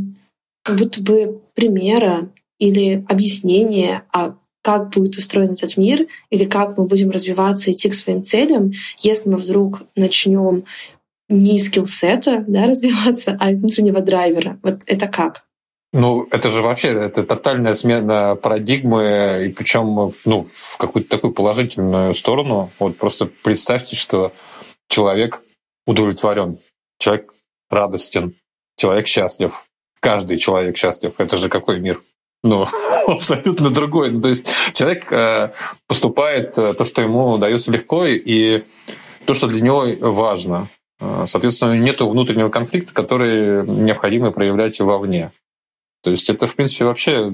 [0.62, 4.34] как будто бы примера или объяснения, а
[4.68, 9.30] как будет устроен этот мир или как мы будем развиваться, идти к своим целям, если
[9.30, 10.64] мы вдруг начнем
[11.30, 14.58] не из скиллсета да, развиваться, а из внутреннего драйвера.
[14.62, 15.46] Вот это как?
[15.94, 22.12] Ну, это же вообще это тотальная смена парадигмы, и причем ну, в какую-то такую положительную
[22.12, 22.70] сторону.
[22.78, 24.34] Вот просто представьте, что
[24.86, 25.42] человек
[25.86, 26.58] удовлетворен,
[26.98, 27.32] человек
[27.70, 28.34] радостен,
[28.76, 29.64] человек счастлив.
[30.00, 31.14] Каждый человек счастлив.
[31.16, 32.02] Это же какой мир?
[32.42, 32.66] Ну,
[33.06, 34.10] абсолютно другой.
[34.10, 35.52] Ну, то есть человек э,
[35.86, 38.62] поступает э, то, что ему дается легко, и
[39.24, 40.68] то, что для него важно.
[41.00, 45.32] Э, соответственно, нет внутреннего конфликта, который необходимо проявлять вовне.
[46.02, 47.32] То есть это, в принципе, вообще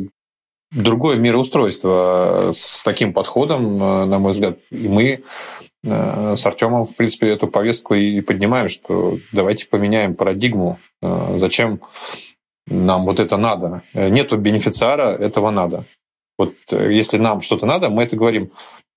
[0.71, 4.59] другое мироустройство с таким подходом, на мой взгляд.
[4.71, 5.23] И мы
[5.85, 10.81] с Артемом, в принципе, эту повестку и поднимаем, что давайте поменяем парадигму.
[11.03, 11.81] Зачем
[12.67, 13.83] нам вот это надо.
[13.93, 15.85] Э, нету бенефициара, этого надо.
[16.39, 18.51] Вот э, если нам что-то надо, мы это говорим.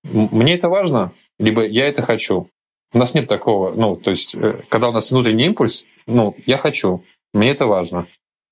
[0.04, 2.48] Мне это важно, либо я это хочу.
[2.92, 6.56] У нас нет такого, ну, то есть, э, когда у нас внутренний импульс, ну, я
[6.56, 7.04] хочу,
[7.34, 8.06] мне это важно.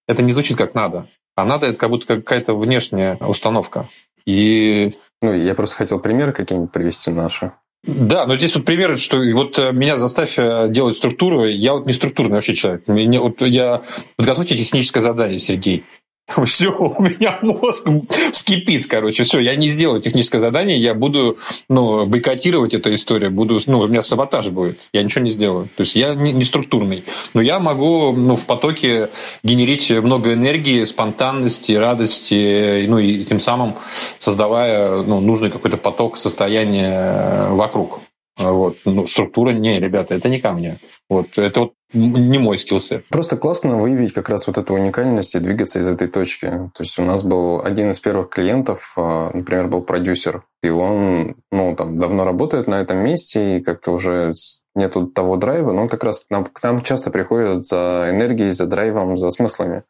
[0.07, 1.09] Это не звучит как надо.
[1.35, 3.89] А надо это как будто какая-то внешняя установка.
[4.27, 4.93] И...
[5.23, 7.53] Ну, я просто хотел примеры какие-нибудь привести наши.
[7.87, 11.47] Да, но здесь вот пример, что вот э, меня заставь э, делать структуру.
[11.47, 12.89] Я вот не структурный вообще человек.
[12.89, 13.83] Мне, вот я
[14.17, 15.85] подготовьте техническое задание, Сергей.
[16.45, 17.89] Все, у меня мозг
[18.33, 19.23] вскипит, короче.
[19.25, 23.87] Все, я не сделаю техническое задание, я буду ну, бойкотировать эту историю, буду, ну, у
[23.87, 25.69] меня саботаж будет, я ничего не сделаю.
[25.77, 27.05] То есть я не, не структурный.
[27.35, 29.11] Но я могу ну, в потоке
[29.43, 33.77] генерить много энергии, спонтанности, радости, ну и тем самым
[34.19, 38.01] создавая ну, нужный какой-то поток состояния вокруг.
[38.39, 38.79] Вот.
[38.85, 40.79] Ну, структура, не, ребята, это не ко мне.
[41.09, 41.39] Вот.
[41.39, 43.07] Это вот не мой скиллсет.
[43.09, 46.47] Просто классно выявить как раз вот эту уникальность и двигаться из этой точки.
[46.75, 51.37] То есть у нас был один из первых клиентов, а, например, был продюсер, и он
[51.51, 54.33] ну, там, давно работает на этом месте, и как-то уже
[54.75, 58.51] нету того драйва, но он как раз к нам, к нам часто приходит за энергией,
[58.51, 59.85] за драйвом, за смыслами.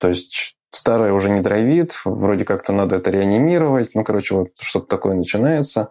[0.00, 4.86] То есть старое уже не драйвит, вроде как-то надо это реанимировать, ну, короче, вот что-то
[4.86, 5.88] такое начинается.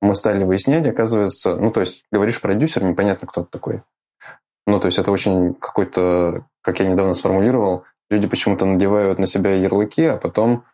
[0.00, 3.82] Мы стали выяснять, оказывается, ну, то есть говоришь продюсер, непонятно, кто это такой.
[4.66, 9.54] Ну, то есть это очень какой-то, как я недавно сформулировал, люди почему-то надевают на себя
[9.54, 10.64] ярлыки, а потом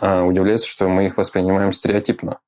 [0.00, 2.40] а, удивляются, что мы их воспринимаем стереотипно.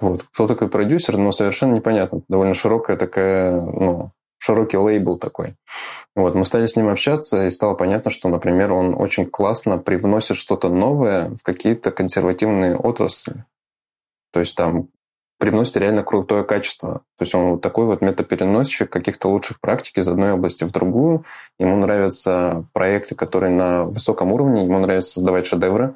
[0.00, 0.24] Вот.
[0.24, 2.22] Кто такой продюсер, ну, совершенно непонятно.
[2.28, 5.56] Довольно широкая такая, ну, широкий лейбл такой.
[6.14, 10.36] Вот, мы стали с ним общаться, и стало понятно, что, например, он очень классно привносит
[10.36, 13.44] что-то новое в какие-то консервативные отрасли.
[14.32, 14.88] То есть там
[15.38, 17.02] привносит реально крутое качество.
[17.16, 21.24] То есть он вот такой вот метапереносчик каких-то лучших практик из одной области в другую.
[21.58, 25.94] Ему нравятся проекты, которые на высоком уровне, ему нравится создавать шедевры,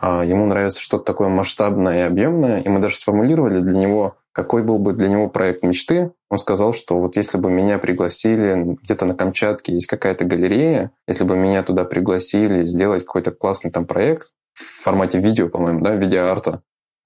[0.00, 2.60] а ему нравится что-то такое масштабное и объемное.
[2.60, 6.12] И мы даже сформулировали для него, какой был бы для него проект мечты.
[6.30, 11.24] Он сказал, что вот если бы меня пригласили где-то на Камчатке, есть какая-то галерея, если
[11.24, 16.62] бы меня туда пригласили сделать какой-то классный там проект в формате видео, по-моему, да, видеоарта,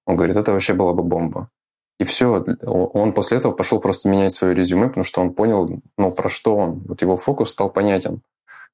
[0.07, 1.51] Он говорит, это вообще была бы бомба.
[1.99, 6.13] И все, он после этого пошел просто менять свое резюме, потому что он понял, ну,
[6.13, 6.85] про что он.
[6.87, 8.23] Вот его фокус стал понятен.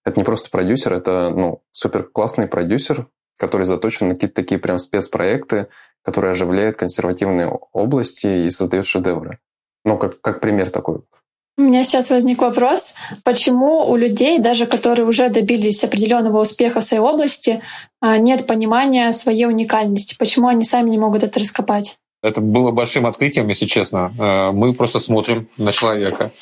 [0.05, 3.09] Это не просто продюсер, это, ну, супер классный продюсер,
[3.39, 5.69] который заточен на какие-то такие прям спецпроекты,
[6.03, 9.39] которые оживляют консервативные области и создают шедевры.
[9.87, 11.01] Ну, как, как пример такой.
[11.57, 16.85] У меня сейчас возник вопрос, почему у людей, даже которые уже добились определенного успеха в
[16.85, 17.63] своей области,
[18.01, 20.17] а, нет понимания своей уникальности?
[20.19, 21.97] Почему они сами не могут это раскопать?
[22.25, 24.15] Это было большим открытием, если честно.
[24.19, 26.33] Э, мы просто смотрим на человека.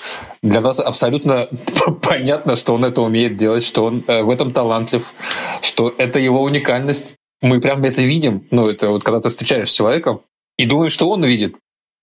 [0.40, 1.48] Для нас абсолютно
[2.02, 5.12] понятно, что он это умеет делать, что он э, в этом талантлив,
[5.60, 7.16] что это его уникальность.
[7.40, 8.46] Мы прям это видим.
[8.52, 10.20] Ну, это вот когда ты встречаешься с человеком
[10.56, 11.56] и думаешь, что он видит.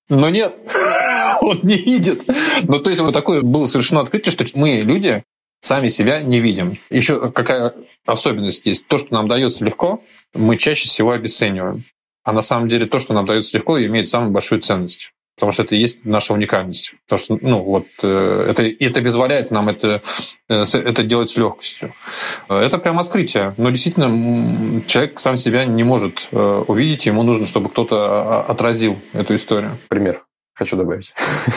[0.09, 0.59] Но нет,
[1.41, 2.23] он не видит.
[2.63, 5.23] Ну, то есть вот такое было совершено открытие, что мы, люди,
[5.61, 6.79] сами себя не видим.
[6.89, 7.73] Еще какая
[8.05, 8.87] особенность есть?
[8.87, 11.85] То, что нам дается легко, мы чаще всего обесцениваем.
[12.23, 15.11] А на самом деле то, что нам дается легко, имеет самую большую ценность.
[15.35, 16.95] Потому что это и есть наша уникальность.
[17.05, 20.01] Потому что, ну, вот, э, это, это позволяет нам это,
[20.49, 21.93] э, это делать с легкостью.
[22.49, 23.53] Это прям открытие.
[23.55, 28.99] Но действительно, человек сам себя не может э, увидеть, ему нужно, чтобы кто-то а, отразил
[29.13, 29.77] эту историю.
[29.87, 30.25] Пример
[30.59, 31.13] хочу добавить.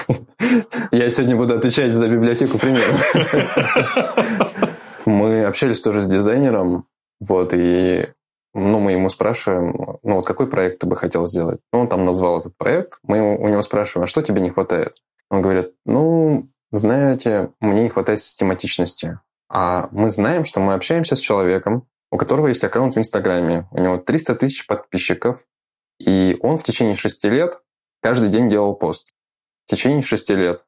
[0.93, 3.15] Я сегодня буду отвечать за библиотеку примеров.
[5.07, 6.87] Мы общались тоже с дизайнером,
[7.19, 8.07] вот, и
[8.55, 11.61] ну, мы ему спрашиваем, ну, вот какой проект ты бы хотел сделать?
[11.73, 12.99] Ну, он там назвал этот проект.
[13.03, 14.95] Мы у него спрашиваем, а что тебе не хватает?
[15.31, 19.19] Он говорит, ну, знаете, мне не хватает систематичности.
[19.49, 23.69] А мы знаем, что мы общаемся с человеком, у которого есть аккаунт в Инстаграме.
[23.71, 25.45] У него 300 тысяч подписчиков.
[25.99, 27.59] И он в течение шести лет
[28.03, 29.13] каждый день делал пост.
[29.67, 30.65] В течение шести лет.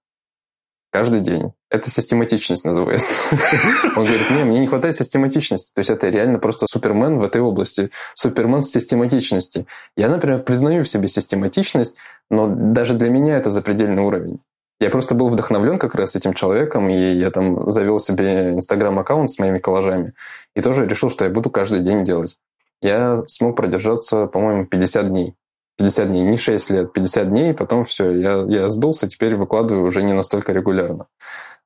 [0.94, 1.52] Каждый день.
[1.70, 3.12] Это систематичность называется.
[3.96, 5.74] Он говорит, не, мне не хватает систематичности.
[5.74, 7.90] То есть это реально просто супермен в этой области.
[8.14, 9.66] Супермен с систематичности.
[9.96, 11.96] Я, например, признаю в себе систематичность,
[12.30, 14.38] но даже для меня это запредельный уровень.
[14.78, 19.40] Я просто был вдохновлен как раз этим человеком, и я там завел себе инстаграм-аккаунт с
[19.40, 20.12] моими коллажами,
[20.54, 22.38] и тоже решил, что я буду каждый день делать.
[22.80, 25.34] Я смог продержаться, по-моему, 50 дней.
[25.78, 29.86] 50 дней, не 6 лет, 50 дней, и потом все, я, я сдулся, теперь выкладываю
[29.86, 31.06] уже не настолько регулярно.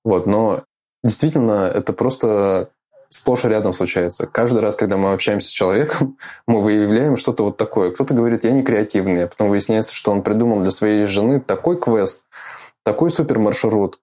[0.05, 0.63] Вот, но
[1.03, 2.71] действительно, это просто
[3.11, 4.27] сплошь и рядом случается.
[4.27, 6.17] Каждый раз, когда мы общаемся с человеком,
[6.47, 7.91] мы выявляем что-то вот такое.
[7.91, 11.79] Кто-то говорит, я не креативный, а потом выясняется, что он придумал для своей жены такой
[11.79, 12.25] квест,
[12.85, 13.99] такой супер маршрут,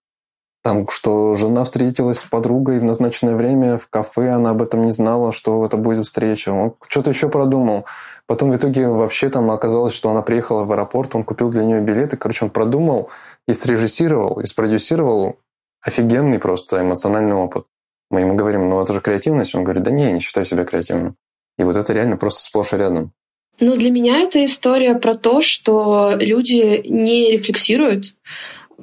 [0.65, 4.89] там, что жена встретилась с подругой в назначенное время в кафе, она об этом не
[4.89, 6.49] знала, что это будет встреча.
[6.49, 7.85] Он что-то еще продумал.
[8.25, 11.81] Потом в итоге вообще там оказалось, что она приехала в аэропорт, он купил для нее
[11.81, 12.17] билеты.
[12.17, 13.11] Короче, он продумал
[13.47, 15.35] и срежиссировал, и спродюсировал
[15.83, 17.67] офигенный просто эмоциональный опыт.
[18.09, 19.53] Мы ему говорим, ну это же креативность.
[19.53, 21.15] Он говорит, да не, я не считаю себя креативным.
[21.59, 23.11] И вот это реально просто сплошь и рядом.
[23.59, 28.15] Ну, для меня это история про то, что люди не рефлексируют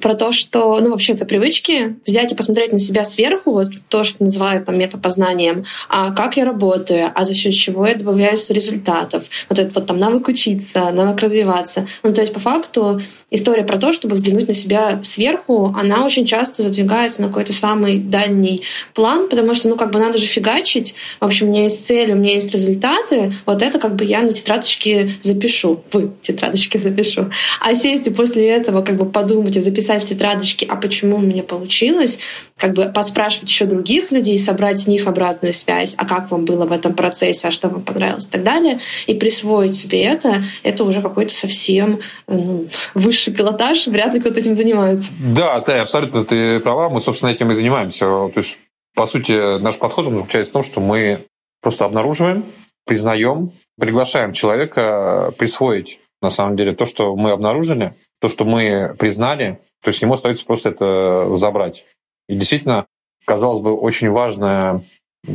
[0.01, 4.05] про то, что, ну, вообще это привычки, взять и посмотреть на себя сверху, вот то,
[4.05, 9.27] что называют там метапознанием, а как я работаю, а за счет чего я добавляюсь результатов,
[9.49, 11.87] вот этот вот там навык учиться, навык развиваться.
[12.03, 13.01] Ну, то есть по факту
[13.31, 17.99] история про то, чтобы взглянуть на себя сверху, она очень часто задвигается на какой-то самый
[17.99, 18.63] дальний
[18.95, 20.95] план, потому что, ну, как бы надо же фигачить.
[21.21, 23.33] В общем, у меня есть цель, у меня есть результаты.
[23.47, 25.83] Вот это как бы я на тетрадочке запишу.
[25.93, 27.31] В тетрадочке запишу.
[27.61, 31.21] А сесть и после этого как бы подумать и записать в тетрадочке, а почему у
[31.21, 32.19] меня получилось,
[32.57, 36.67] как бы поспрашивать еще других людей, собрать с них обратную связь, а как вам было
[36.67, 40.85] в этом процессе, а что вам понравилось и так далее, и присвоить себе это, это
[40.85, 45.13] уже какой-то совсем ну, выше высший пилотаж, вряд ли кто-то этим занимается.
[45.19, 46.89] Да, ты абсолютно ты права.
[46.89, 48.07] Мы, собственно, этим и занимаемся.
[48.07, 48.59] То есть,
[48.95, 51.27] по сути, наш подход заключается в том, что мы
[51.61, 52.45] просто обнаруживаем,
[52.87, 59.61] признаем, приглашаем человека присвоить на самом деле то, что мы обнаружили, то, что мы признали,
[59.83, 61.85] то есть ему остается просто это забрать.
[62.29, 62.87] И действительно,
[63.27, 64.83] казалось бы, очень важное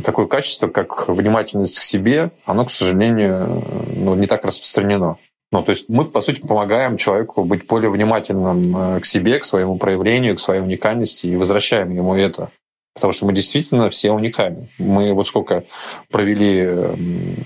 [0.04, 3.62] такое качество, как внимательность к себе, оно, к сожалению,
[3.94, 5.16] ну, не так распространено.
[5.50, 9.44] Ну, то есть мы, по сути, помогаем человеку быть более внимательным э, к себе, к
[9.44, 12.50] своему проявлению, к своей уникальности и возвращаем ему это.
[12.94, 14.68] Потому что мы действительно все уникальны.
[14.78, 15.64] Мы вот сколько
[16.10, 17.44] провели эм,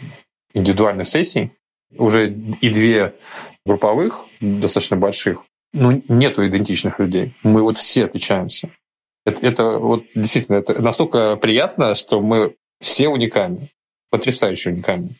[0.53, 1.53] индивидуальных сессий,
[1.97, 3.15] уже и две
[3.65, 7.35] групповых, достаточно больших, ну, нету идентичных людей.
[7.43, 8.71] Мы вот все отличаемся.
[9.25, 13.69] Это, это вот действительно это настолько приятно, что мы все уникальны,
[14.11, 15.11] потрясающе уникальны.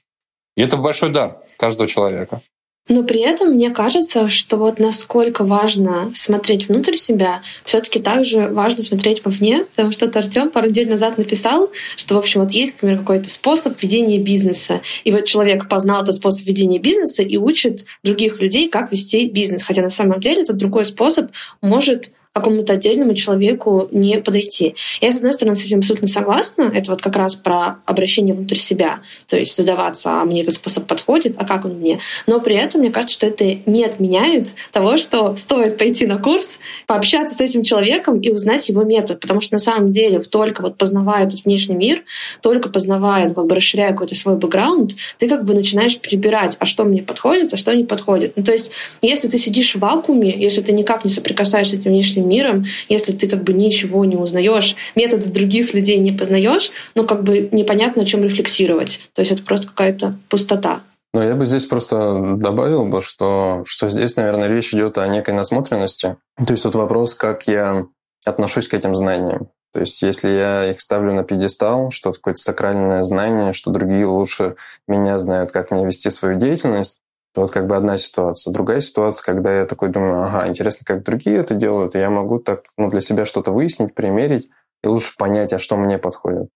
[0.57, 2.43] И это большой дар каждого человека.
[2.89, 8.83] Но при этом мне кажется, что вот насколько важно смотреть внутрь себя, все-таки также важно
[8.83, 12.99] смотреть вовне, потому что Артем пару недель назад написал, что, в общем, вот есть, например,
[12.99, 14.81] какой-то способ ведения бизнеса.
[15.05, 19.63] И вот человек познал этот способ ведения бизнеса и учит других людей, как вести бизнес.
[19.63, 24.75] Хотя на самом деле этот другой способ может какому-то отдельному человеку не подойти.
[25.01, 26.73] Я, с одной стороны, с этим абсолютно согласна.
[26.75, 29.01] Это вот как раз про обращение внутрь себя.
[29.27, 31.99] То есть задаваться, а мне этот способ подходит, а как он мне.
[32.27, 36.59] Но при этом мне кажется, что это не отменяет того, что стоит пойти на курс,
[36.87, 39.21] пообщаться с этим человеком и узнать его метод.
[39.21, 42.03] Потому что на самом деле только вот познавая этот внешний мир,
[42.41, 46.65] только познавая, ну, как бы расширяя какой-то свой бэкграунд, ты как бы начинаешь перебирать, а
[46.65, 48.33] что мне подходит, а что не подходит.
[48.37, 48.71] Ну, то есть,
[49.03, 52.65] если ты сидишь в вакууме, если ты никак не соприкасаешься с этим внешним внешним миром,
[52.89, 57.49] если ты как бы ничего не узнаешь, методы других людей не познаешь, ну как бы
[57.53, 59.03] непонятно, о чем рефлексировать.
[59.15, 60.83] То есть это просто какая-то пустота.
[61.15, 65.35] Ну, я бы здесь просто добавил бы, что, что здесь, наверное, речь идет о некой
[65.35, 66.17] насмотренности.
[66.39, 67.85] То есть тут вопрос, как я
[68.25, 69.49] отношусь к этим знаниям.
[69.75, 74.07] То есть если я их ставлю на пьедестал, что это какое-то сакральное знание, что другие
[74.07, 74.55] лучше
[74.87, 77.01] меня знают, как мне вести свою деятельность,
[77.41, 78.53] вот как бы одна ситуация.
[78.53, 82.39] Другая ситуация, когда я такой думаю, ага, интересно, как другие это делают, и я могу
[82.39, 84.51] так ну, для себя что-то выяснить, примерить,
[84.83, 86.49] и лучше понять, а что мне подходит.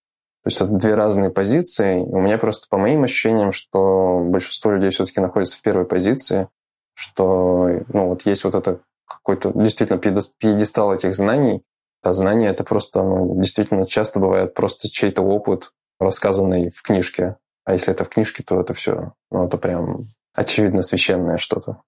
[0.45, 1.99] То есть это две разные позиции.
[1.99, 6.49] У меня просто по моим ощущениям, что большинство людей все-таки находится в первой позиции,
[6.95, 11.63] что ну, вот есть вот это какой-то действительно пьедестал этих знаний,
[12.03, 17.37] а знания это просто ну, действительно часто бывает просто чей-то опыт, рассказанный в книжке.
[17.65, 21.81] А если это в книжке, то это все, ну, это прям очевидно священное что-то.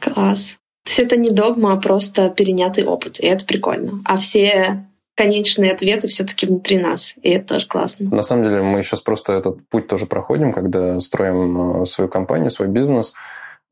[0.00, 0.54] Класс.
[0.84, 4.00] То есть это не догма, а просто перенятый опыт, и это прикольно.
[4.04, 8.08] А все конечные ответы все-таки внутри нас, и это тоже классно.
[8.14, 12.52] На самом деле мы сейчас просто этот путь тоже проходим, когда строим э, свою компанию,
[12.52, 13.12] свой бизнес.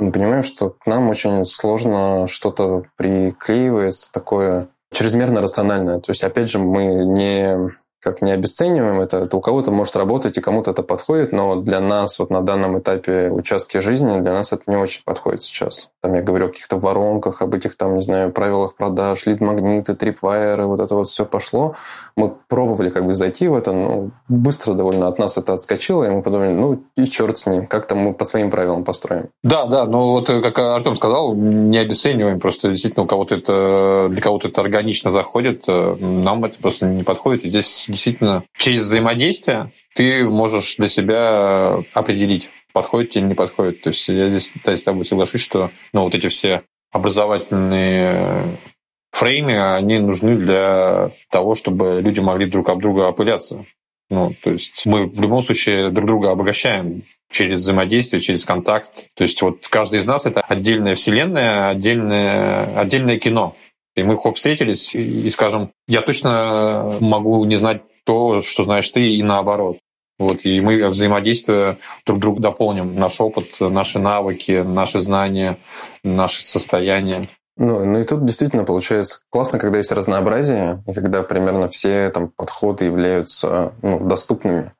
[0.00, 6.00] Мы понимаем, что к нам очень сложно что-то приклеивается такое чрезмерно рациональное.
[6.00, 7.70] То есть, опять же, мы не
[8.06, 9.16] как не обесцениваем это.
[9.16, 12.78] Это у кого-то может работать и кому-то это подходит, но для нас вот на данном
[12.78, 15.88] этапе участки жизни, для нас это не очень подходит сейчас.
[16.02, 20.66] Там я говорю о каких-то воронках, об этих там, не знаю, правилах продаж, лид-магниты, трипвайеры,
[20.66, 21.74] вот это вот все пошло.
[22.16, 26.10] Мы пробовали как бы зайти в это, но быстро довольно от нас это отскочило, и
[26.10, 29.30] мы подумали, ну и черт с ним, как-то мы по своим правилам построим.
[29.42, 34.06] Да, да, но вот э, как Артем сказал, не обесцениваем, просто действительно у кого-то это,
[34.10, 38.82] для кого-то это органично заходит, э, нам это просто не подходит, и здесь действительно через
[38.82, 43.82] взаимодействие ты можешь для себя определить, подходит тебе или не подходит.
[43.82, 48.58] То есть я здесь с тобой соглашусь, что ну, вот эти все образовательные
[49.12, 53.64] фреймы, они нужны для того, чтобы люди могли друг об друга опыляться.
[54.08, 59.08] Ну, то есть мы в любом случае друг друга обогащаем через взаимодействие, через контакт.
[59.14, 63.56] То есть вот каждый из нас— это отдельная вселенная, отдельное, отдельное кино.
[63.96, 68.88] И мы хоп, встретились и, и скажем, я точно могу не знать то, что знаешь
[68.90, 69.78] ты, и наоборот.
[70.18, 75.58] Вот, и мы взаимодействуя друг друга дополним наш опыт, наши навыки, наши знания,
[76.02, 77.22] наши состояния.
[77.58, 82.28] Ну, ну и тут действительно получается классно, когда есть разнообразие, и когда примерно все там
[82.28, 84.72] подходы являются ну, доступными.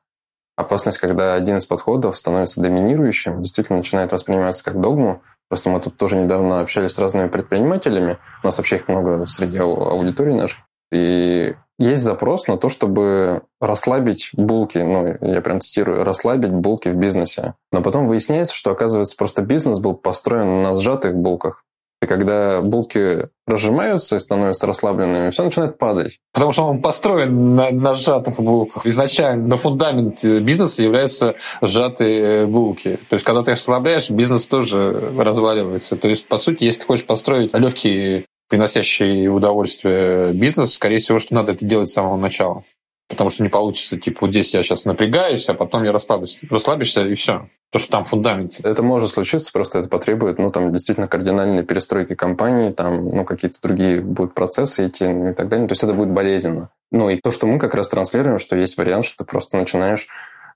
[0.55, 5.21] Опасность, когда один из подходов становится доминирующим, действительно начинает восприниматься как догму.
[5.49, 8.17] Просто мы тут тоже недавно общались с разными предпринимателями.
[8.43, 10.59] У нас вообще их много среди аудитории наших.
[10.91, 16.95] И есть запрос на то, чтобы расслабить булки, ну, я прям цитирую, расслабить булки в
[16.95, 17.53] бизнесе.
[17.71, 21.63] Но потом выясняется, что, оказывается, просто бизнес был построен на сжатых булках.
[22.01, 26.19] И когда булки разжимаются и становятся расслабленными, все начинает падать.
[26.31, 28.85] Потому что он построен на, на сжатых булках.
[28.85, 32.99] Изначально на фундамент бизнеса являются сжатые булки.
[33.09, 35.95] То есть, когда ты их расслабляешь, бизнес тоже разваливается.
[35.97, 41.33] То есть, по сути, если ты хочешь построить легкий приносящий удовольствие бизнес, скорее всего, что
[41.33, 42.63] надо это делать с самого начала.
[43.09, 46.39] Потому что не получится, типа, вот здесь я сейчас напрягаюсь, а потом я расслаблюсь.
[46.49, 47.49] Расслабишься, и все.
[47.71, 48.59] То, что там фундамент.
[48.63, 53.61] Это может случиться, просто это потребует, ну, там, действительно кардинальной перестройки компании, там, ну, какие-то
[53.61, 55.67] другие будут процессы идти, ну, и так далее.
[55.67, 56.69] То есть это будет болезненно.
[56.91, 60.07] Ну, и то, что мы как раз транслируем, что есть вариант, что ты просто начинаешь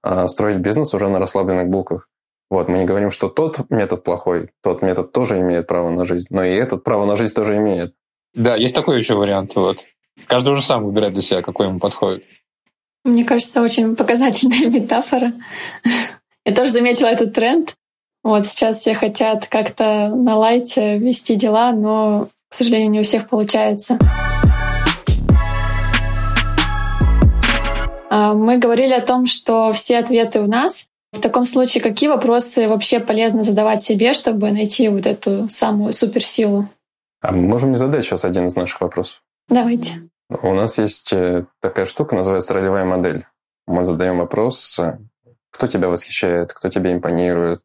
[0.02, 2.08] а, строить бизнес уже на расслабленных булках.
[2.50, 6.28] Вот, мы не говорим, что тот метод плохой, тот метод тоже имеет право на жизнь,
[6.32, 7.94] но и этот право на жизнь тоже имеет.
[8.34, 9.56] Да, есть такой еще вариант.
[9.56, 9.86] Вот.
[10.28, 12.26] Каждый уже сам выбирает для себя, какой ему подходит.
[13.04, 15.34] Мне кажется, очень показательная метафора.
[16.46, 17.74] Я тоже заметила этот тренд.
[18.24, 23.28] Вот сейчас все хотят как-то на лайте вести дела, но, к сожалению, не у всех
[23.28, 23.98] получается.
[28.12, 32.70] А, мы говорили о том, что все ответы у нас, В таком случае, какие вопросы
[32.70, 36.68] вообще полезно задавать себе, чтобы найти вот эту самую суперсилу?
[37.22, 39.22] А мы можем не задать сейчас один из наших вопросов?
[39.50, 40.10] Давайте.
[40.32, 43.26] У нас есть э, такая штука, называется ролевая модель.
[43.68, 44.98] Мы задаем вопрос, э,
[45.52, 47.60] кто тебя восхищает, кто тебе импонирует,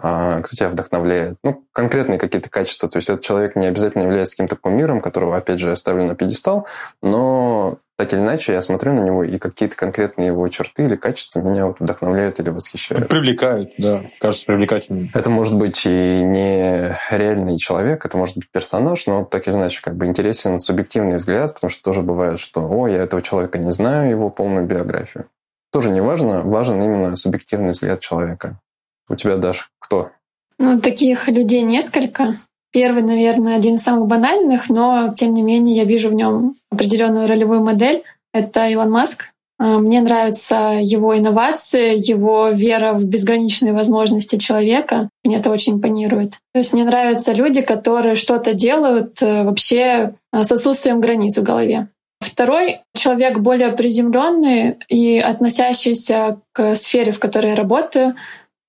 [0.00, 1.36] а, кто тебя вдохновляет.
[1.42, 2.88] Ну, конкретные какие-то качества.
[2.88, 6.14] То есть этот человек не обязательно является каким-то кумиром, которого, опять же, я ставлю на
[6.14, 6.66] пьедестал,
[7.02, 11.40] но так или иначе я смотрю на него, и какие-то конкретные его черты или качества
[11.40, 13.08] меня вот вдохновляют или восхищают.
[13.08, 15.10] Привлекают, да, кажется привлекательным.
[15.14, 19.82] Это может быть и не реальный человек, это может быть персонаж, но так или иначе
[19.82, 23.72] как бы интересен субъективный взгляд, потому что тоже бывает, что «О, я этого человека не
[23.72, 25.26] знаю, его полную биографию».
[25.72, 28.60] Тоже не важно, важен именно субъективный взгляд человека.
[29.08, 30.12] У тебя, Даш, кто?
[30.58, 32.34] Ну, таких людей несколько.
[32.72, 37.26] Первый, наверное, один из самых банальных, но тем не менее я вижу в нем определенную
[37.26, 38.02] ролевую модель.
[38.32, 39.32] Это Илон Маск.
[39.58, 45.08] А, мне нравятся его инновации, его вера в безграничные возможности человека.
[45.24, 46.32] Мне это очень импонирует.
[46.52, 51.42] То есть мне нравятся люди, которые что-то делают э, вообще э, с отсутствием границ в
[51.42, 51.88] голове.
[52.20, 58.14] Второй человек более приземленный и относящийся к сфере, в которой я работаю,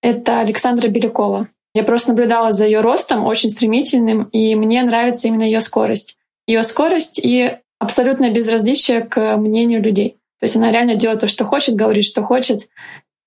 [0.01, 1.47] это Александра Белякова.
[1.73, 6.17] Я просто наблюдала за ее ростом, очень стремительным, и мне нравится именно ее скорость.
[6.47, 10.17] Ее скорость и абсолютное безразличие к мнению людей.
[10.39, 12.69] То есть она реально делает то, что хочет, говорит, что хочет,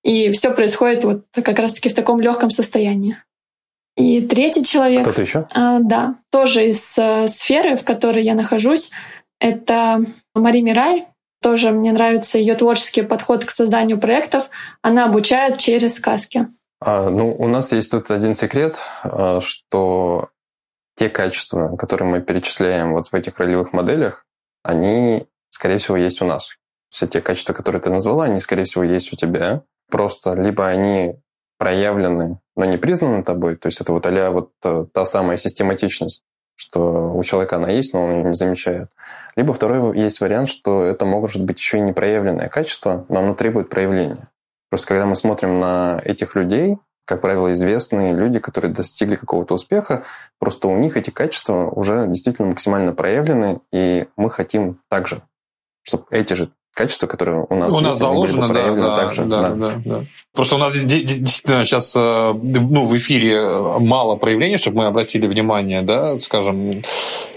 [0.03, 3.17] и все происходит вот как раз-таки в таком легком состоянии.
[3.95, 5.03] И третий человек...
[5.03, 5.45] Кто-то еще?
[5.53, 8.91] А, да, тоже из а, сферы, в которой я нахожусь.
[9.39, 11.05] Это Мари Мирай.
[11.41, 14.49] Тоже мне нравится ее творческий подход к созданию проектов.
[14.81, 16.47] Она обучает через сказки.
[16.85, 20.29] А, ну, у нас есть тут один секрет, а, что
[20.95, 24.25] те качества, которые мы перечисляем вот в этих ролевых моделях,
[24.63, 26.51] они, скорее всего, есть у нас.
[26.89, 29.63] Все те качества, которые ты назвала, они, скорее всего, есть у тебя.
[29.89, 31.15] Просто либо они
[31.57, 36.23] проявлены, но не признаны тобой, то есть это вот а вот э, та самая систематичность,
[36.55, 38.89] что у человека она есть, но он не замечает.
[39.37, 43.69] Либо второй есть вариант, что это может быть еще и непроявленное качество, но оно требует
[43.69, 44.29] проявления.
[44.73, 50.03] Просто когда мы смотрим на этих людей, как правило, известные люди, которые достигли какого-то успеха,
[50.39, 55.21] просто у них эти качества уже действительно максимально проявлены, и мы хотим также,
[55.83, 59.25] чтобы эти же качества, которые у нас у нас заложено, да, да, также.
[59.25, 59.55] Да, да.
[59.55, 60.03] Да, да.
[60.33, 65.83] Просто у нас действительно сейчас э, ну, в эфире мало проявлений, чтобы мы обратили внимание,
[65.83, 66.81] да, скажем,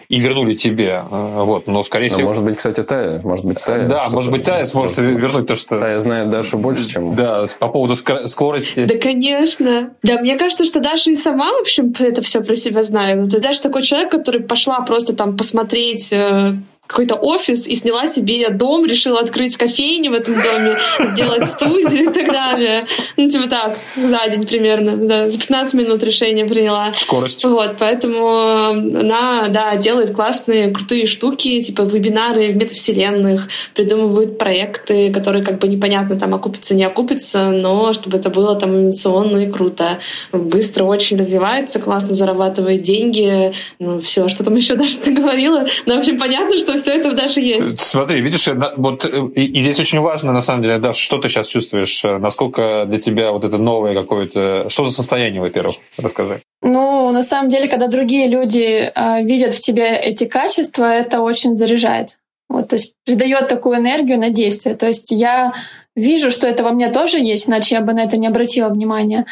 [0.09, 1.03] и вернули тебе.
[1.11, 2.29] Э, вот, но, скорее всего...
[2.29, 3.21] Может быть, кстати, Тая.
[3.23, 3.89] Может быть, Тая.
[3.89, 5.81] Да, может быть, Тая сможет вернуть то, что...
[5.81, 7.15] Тая знает Дашу больше, чем...
[7.15, 8.85] Да, по поводу скорости.
[8.85, 9.91] Да, конечно.
[10.03, 13.29] Да, мне кажется, что Даша и сама, в общем, это все про себя знает.
[13.31, 16.55] То есть Даша такой человек, который пошла просто там посмотреть э,
[16.87, 20.77] какой-то офис и сняла себе дом, решила открыть кофейню в этом доме,
[21.13, 22.87] сделать студию и так далее.
[23.17, 24.97] Ну, типа так, за день примерно.
[24.97, 26.93] Да, за 15 минут решение приняла.
[26.97, 27.45] Скорость.
[27.45, 35.45] Вот, поэтому она, да, делает классные, крутые штуки, типа вебинары в метавселенных, придумывает проекты, которые
[35.45, 39.99] как бы непонятно там окупятся, не окупятся, но чтобы это было там инновационно и круто.
[40.33, 43.53] Быстро очень развивается, классно зарабатывает деньги.
[43.79, 45.67] Ну, все, что там еще даже ты говорила.
[45.87, 47.81] Ну, в общем, понятно, что все это даже есть.
[47.81, 51.47] Смотри, видишь, вот и, и здесь очень важно, на самом деле, да, что ты сейчас
[51.47, 54.69] чувствуешь, насколько для тебя вот это новое какое-то...
[54.69, 56.43] Что за состояние, во-первых, расскажи.
[56.63, 61.55] Ну, на самом деле, когда другие люди э, видят в тебе эти качества, это очень
[61.55, 62.19] заряжает.
[62.49, 64.77] Вот, то есть придает такую энергию на действие.
[64.77, 65.53] То есть я
[65.97, 69.27] вижу, что это во мне тоже есть, иначе я бы на это не обратила внимания.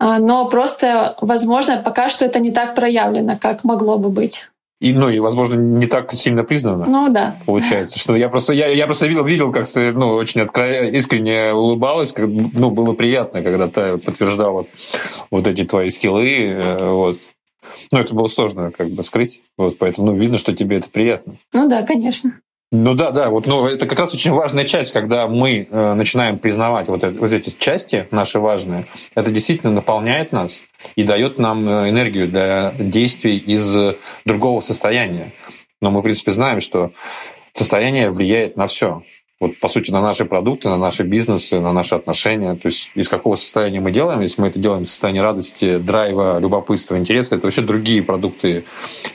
[0.00, 4.48] Но просто, возможно, пока что это не так проявлено, как могло бы быть.
[4.80, 6.84] И, ну, и, возможно, не так сильно признано.
[6.86, 7.36] Ну, да.
[7.46, 10.66] Получается, что я просто, я, я просто видел, видел, как ты, ну, очень откро...
[10.88, 14.66] искренне улыбалась, как, ну, было приятно, когда ты подтверждала
[15.30, 17.18] вот эти твои скиллы, э, вот.
[17.92, 21.36] Ну, это было сложно как бы скрыть, вот, поэтому, ну, видно, что тебе это приятно.
[21.52, 22.40] Ну да, конечно.
[22.76, 26.40] Ну да, да, вот, ну, это как раз очень важная часть, когда мы э, начинаем
[26.40, 28.86] признавать вот, это, вот эти части наши важные.
[29.14, 30.60] Это действительно наполняет нас
[30.96, 33.76] и дает нам э, энергию для действий из
[34.24, 35.30] другого состояния.
[35.80, 36.90] Но мы, в принципе, знаем, что
[37.52, 39.04] состояние влияет на все.
[39.38, 42.56] Вот, по сути, на наши продукты, на наши бизнесы, на наши отношения.
[42.56, 44.20] То есть из какого состояния мы делаем.
[44.20, 48.64] Если мы это делаем в состоянии радости, драйва, любопытства, интереса, это вообще другие продукты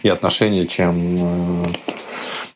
[0.01, 1.65] и отношения, чем э,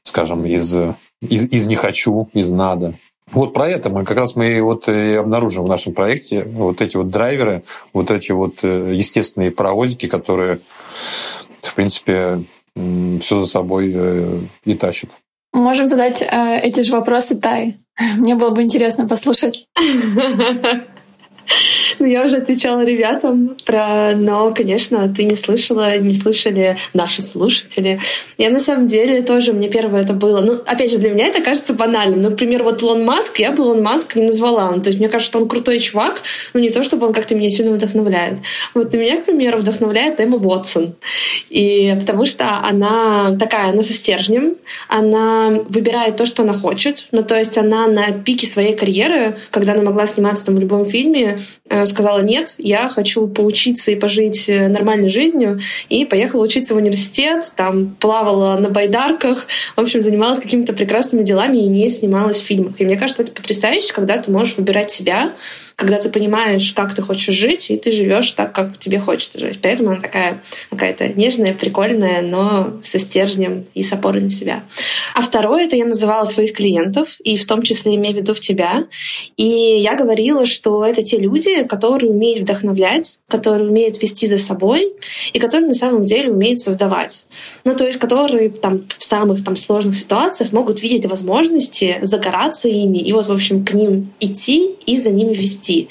[0.03, 0.76] скажем, из,
[1.22, 2.93] из, из «не хочу», из «надо».
[3.32, 6.97] Вот про это мы как раз мы вот и обнаружим в нашем проекте вот эти
[6.97, 10.59] вот драйверы, вот эти вот э, естественные паровозики, которые,
[11.61, 12.43] в принципе,
[12.76, 15.09] все за собой э, и тащат.
[15.53, 17.78] Можем задать э, эти же вопросы Тай.
[18.18, 19.66] Мне было бы интересно послушать.
[22.00, 24.14] Ну, я уже отвечала ребятам про...
[24.16, 28.00] Но, конечно, ты не слышала, не слышали наши слушатели.
[28.38, 30.41] Я на самом деле тоже, мне первое это было...
[30.41, 32.22] Ну, опять же, для меня это кажется банальным.
[32.22, 34.72] Ну, например, вот Лон Маск, я бы Лон Маск не назвала.
[34.72, 36.22] Ну, то есть мне кажется, что он крутой чувак,
[36.54, 38.39] но не то, чтобы он как-то меня сильно вдохновляет.
[38.74, 40.96] Вот на меня, к примеру, вдохновляет Эмма Уотсон.
[41.50, 44.56] И потому что она такая, она со стержнем,
[44.88, 47.08] она выбирает то, что она хочет.
[47.12, 50.86] Ну, то есть она на пике своей карьеры, когда она могла сниматься там в любом
[50.86, 51.33] фильме,
[51.70, 55.60] Э, сказала нет, я хочу поучиться и пожить э, нормальной жизнью,
[55.90, 61.58] и поехала учиться в университет, там плавала на байдарках, в общем, занималась какими-то прекрасными делами
[61.58, 62.80] и не снималась в фильмах.
[62.80, 65.34] И мне кажется, это потрясающе, когда ты можешь выбирать себя,
[65.76, 69.60] когда ты понимаешь, как ты хочешь жить, и ты живешь так, как тебе хочется жить.
[69.62, 74.64] Поэтому она такая какая-то нежная, прикольная, но со стержнем и с опорой на себя.
[75.16, 78.40] А второе, это я называла своих клиентов, и в том числе имея в виду в
[78.40, 78.86] тебя.
[79.38, 84.94] И я говорила, что это те люди, которые умеют вдохновлять, которые умеют вести за собой,
[85.34, 87.26] и которые на самом деле умеют создавать.
[87.64, 93.00] Ну, то есть, которые там, в самых там, сложных ситуациях могут видеть возможности, загораться ими,
[93.00, 95.89] и вот, в общем, к ним идти и за ними вести вести.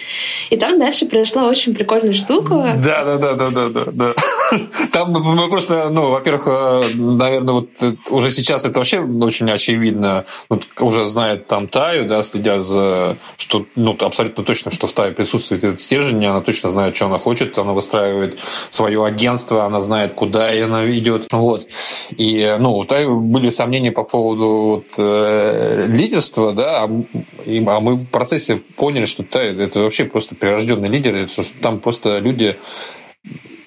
[0.50, 2.78] И там дальше произошла очень прикольная штука.
[2.82, 4.14] Да, да, да, да, да, да, да.
[4.92, 10.24] Там мы просто, ну, во-первых, э, наверное, вот э, уже сейчас это вообще очень очевидно.
[10.48, 15.12] Вот уже знает там Таю, да, следя за, что, ну, абсолютно точно, что в Тае
[15.12, 20.14] присутствует этот стержень, она точно знает, что она хочет, она выстраивает свое агентство, она знает,
[20.14, 21.28] куда она идет.
[21.30, 21.68] Вот.
[22.16, 27.94] И, ну, у Таи были сомнения по поводу вот, э, лидерства, да, а, а мы
[27.94, 32.58] в процессе поняли, что Тай это вообще просто прирожденный лидер, это, там просто люди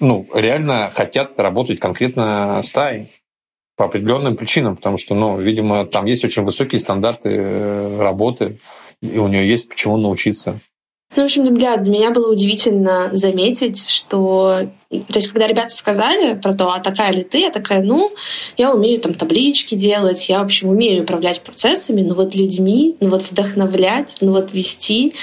[0.00, 3.06] ну, реально хотят работать конкретно с ТАИ
[3.76, 8.58] по определенным причинам, потому что, ну, видимо, там есть очень высокие стандарты э, работы,
[9.02, 10.60] и у нее есть почему научиться.
[11.14, 16.52] Ну, в общем, для меня было удивительно заметить, что то есть, когда ребята сказали про
[16.52, 18.12] то, а такая ли ты, я такая, ну,
[18.56, 23.10] я умею там таблички делать, я, в общем, умею управлять процессами, но вот людьми, ну
[23.10, 25.14] вот вдохновлять, ну вот вести.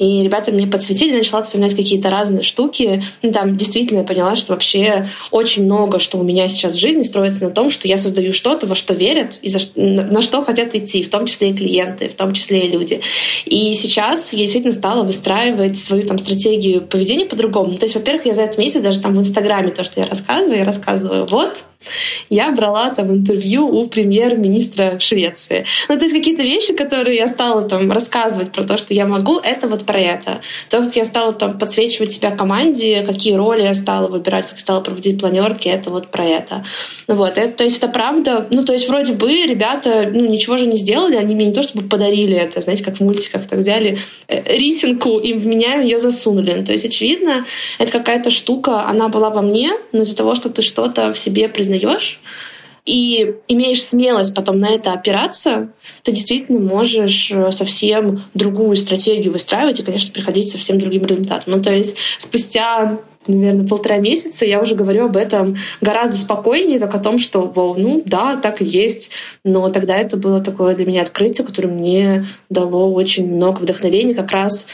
[0.00, 3.04] И ребята мне подсветили, начала вспоминать какие-то разные штуки.
[3.22, 7.02] Ну, там действительно я поняла, что вообще очень много, что у меня сейчас в жизни
[7.02, 10.74] строится на том, что я создаю что-то, во что верят и за, на что хотят
[10.74, 13.00] идти, в том числе и клиенты, в том числе и люди.
[13.44, 17.70] И сейчас я действительно стала выстраивать свою там стратегию поведения по-другому.
[17.70, 20.06] Ну, то есть, во-первых, я за этот месяц даже там в Инстаграме то, что я
[20.06, 21.64] рассказываю, я рассказываю, вот,
[22.30, 25.66] я брала там интервью у премьер-министра Швеции.
[25.88, 29.38] Ну, то есть какие-то вещи, которые я стала там рассказывать про то, что я могу,
[29.38, 30.40] это вот про это.
[30.70, 34.80] То, как я стала там подсвечивать себя команде, какие роли я стала выбирать, как стала
[34.80, 36.64] проводить планерки, это вот про это.
[37.08, 38.46] Ну, вот, это, то есть это правда.
[38.50, 41.62] Ну, то есть вроде бы ребята ну, ничего же не сделали, они мне не то
[41.62, 45.98] чтобы подарили это, знаете, как в мультиках так взяли э, рисинку, им в меня ее
[45.98, 46.54] засунули.
[46.56, 47.44] Ну, то есть, очевидно,
[47.78, 51.48] это какая-то штука, она была во мне, но из-за того, что ты что-то в себе
[51.48, 52.20] признаешь признаешь,
[52.84, 55.68] и имеешь смелость потом на это опираться,
[56.02, 61.54] ты действительно можешь э, совсем другую стратегию выстраивать и, конечно, приходить совсем другим результатам.
[61.54, 62.98] Ну, то есть спустя
[63.28, 67.76] наверное, полтора месяца я уже говорю об этом гораздо спокойнее, как о том, что, вау,
[67.78, 69.10] ну да, так и есть.
[69.44, 74.32] Но тогда это было такое для меня открытие, которое мне дало очень много вдохновения, как
[74.32, 74.66] раз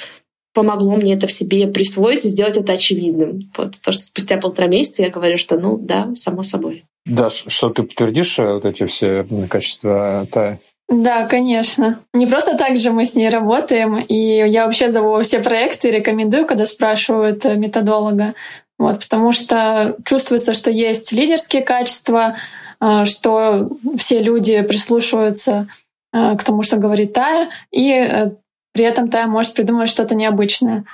[0.54, 3.38] помогло мне это в себе присвоить и сделать это очевидным.
[3.54, 6.87] Вот то, что спустя полтора месяца я говорю, что ну да, само собой.
[7.08, 10.60] Да, что ты подтвердишь э, вот эти все качества Тая?
[10.88, 12.00] Да, конечно.
[12.12, 16.46] Не просто так же мы с ней работаем, и я вообще зову все проекты, рекомендую,
[16.46, 18.34] когда спрашивают э, методолога,
[18.78, 22.36] вот, потому что чувствуется, что есть лидерские качества,
[22.80, 25.68] э, что все люди прислушиваются
[26.10, 28.30] к тому, что говорит Тая, и
[28.72, 30.84] при этом Тая может придумать что-то необычное.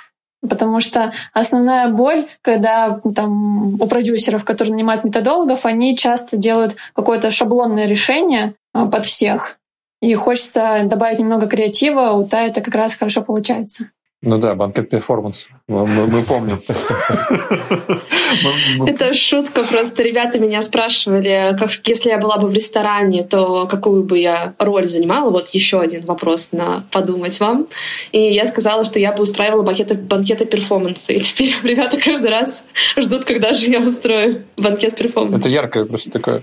[0.49, 7.31] Потому что основная боль, когда там, у продюсеров, которые нанимают методологов, они часто делают какое-то
[7.31, 9.59] шаблонное решение а, под всех.
[10.03, 13.91] И хочется добавить немного креатива, у Та это как раз хорошо получается.
[14.27, 15.49] Ну да, банкет перформанс.
[15.69, 16.59] Мы, мы, мы помним.
[18.87, 19.65] Это шутка.
[19.65, 24.55] Просто ребята меня спрашивали, как, если я была бы в ресторане, то какую бы я
[24.59, 25.31] роль занимала.
[25.31, 27.67] Вот еще один вопрос на подумать вам.
[28.13, 31.13] И я сказала, что я бы устраивала банкеты, банкеты перформанса.
[31.13, 32.65] И теперь ребята каждый раз
[32.97, 35.39] ждут, когда же я устрою банкет перформанса.
[35.39, 36.41] Это яркая просто такая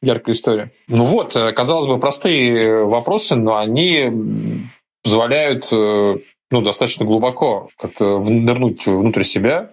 [0.00, 0.72] яркая история.
[0.88, 4.64] Ну вот, э, казалось бы, простые вопросы, но они
[5.02, 6.16] позволяют э,
[6.50, 9.70] ну, достаточно глубоко как-то нырнуть внутрь себя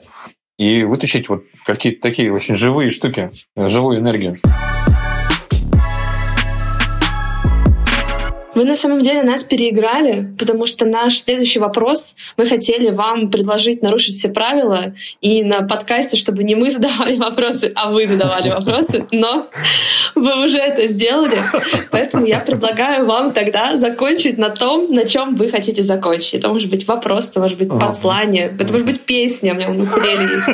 [0.58, 4.36] и вытащить вот какие-то такие очень живые штуки, живую энергию.
[8.56, 13.82] Вы на самом деле нас переиграли, потому что наш следующий вопрос мы хотели вам предложить
[13.82, 19.06] нарушить все правила и на подкасте, чтобы не мы задавали вопросы, а вы задавали вопросы,
[19.12, 19.48] но
[20.16, 21.44] вы уже это сделали,
[21.92, 26.36] поэтому я предлагаю вам тогда закончить на том, на чем вы хотите закончить.
[26.36, 29.84] Это может быть вопрос, это может быть послание, это может быть песня, у меня на
[29.84, 30.48] укулеле есть.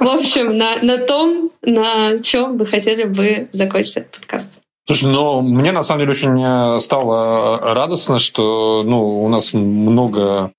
[0.00, 4.57] В общем, на, на том, на чем вы хотели бы закончить этот подкаст.
[4.88, 9.52] Слушай, ну, мне на самом деле очень э, стало э, радостно, что ну, у нас
[9.52, 10.50] много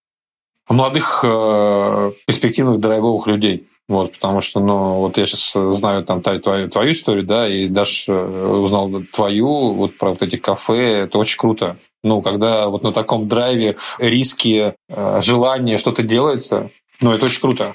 [0.69, 3.67] молодых э, перспективных драйвовых людей.
[3.87, 8.13] Вот, потому что, ну, вот я сейчас знаю там твою, твою историю, да, и даже
[8.13, 11.77] узнал твою, вот про вот эти кафе, это очень круто.
[12.03, 14.75] Ну, когда вот на таком драйве риски,
[15.21, 16.69] желание что-то делается,
[17.01, 17.73] ну, это очень круто.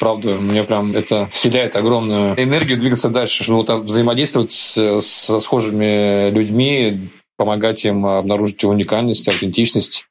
[0.00, 6.30] Правда, мне прям это вселяет огромную энергию двигаться дальше, что вот взаимодействовать с, со схожими
[6.30, 10.06] людьми, помогать им обнаружить уникальность, аутентичность.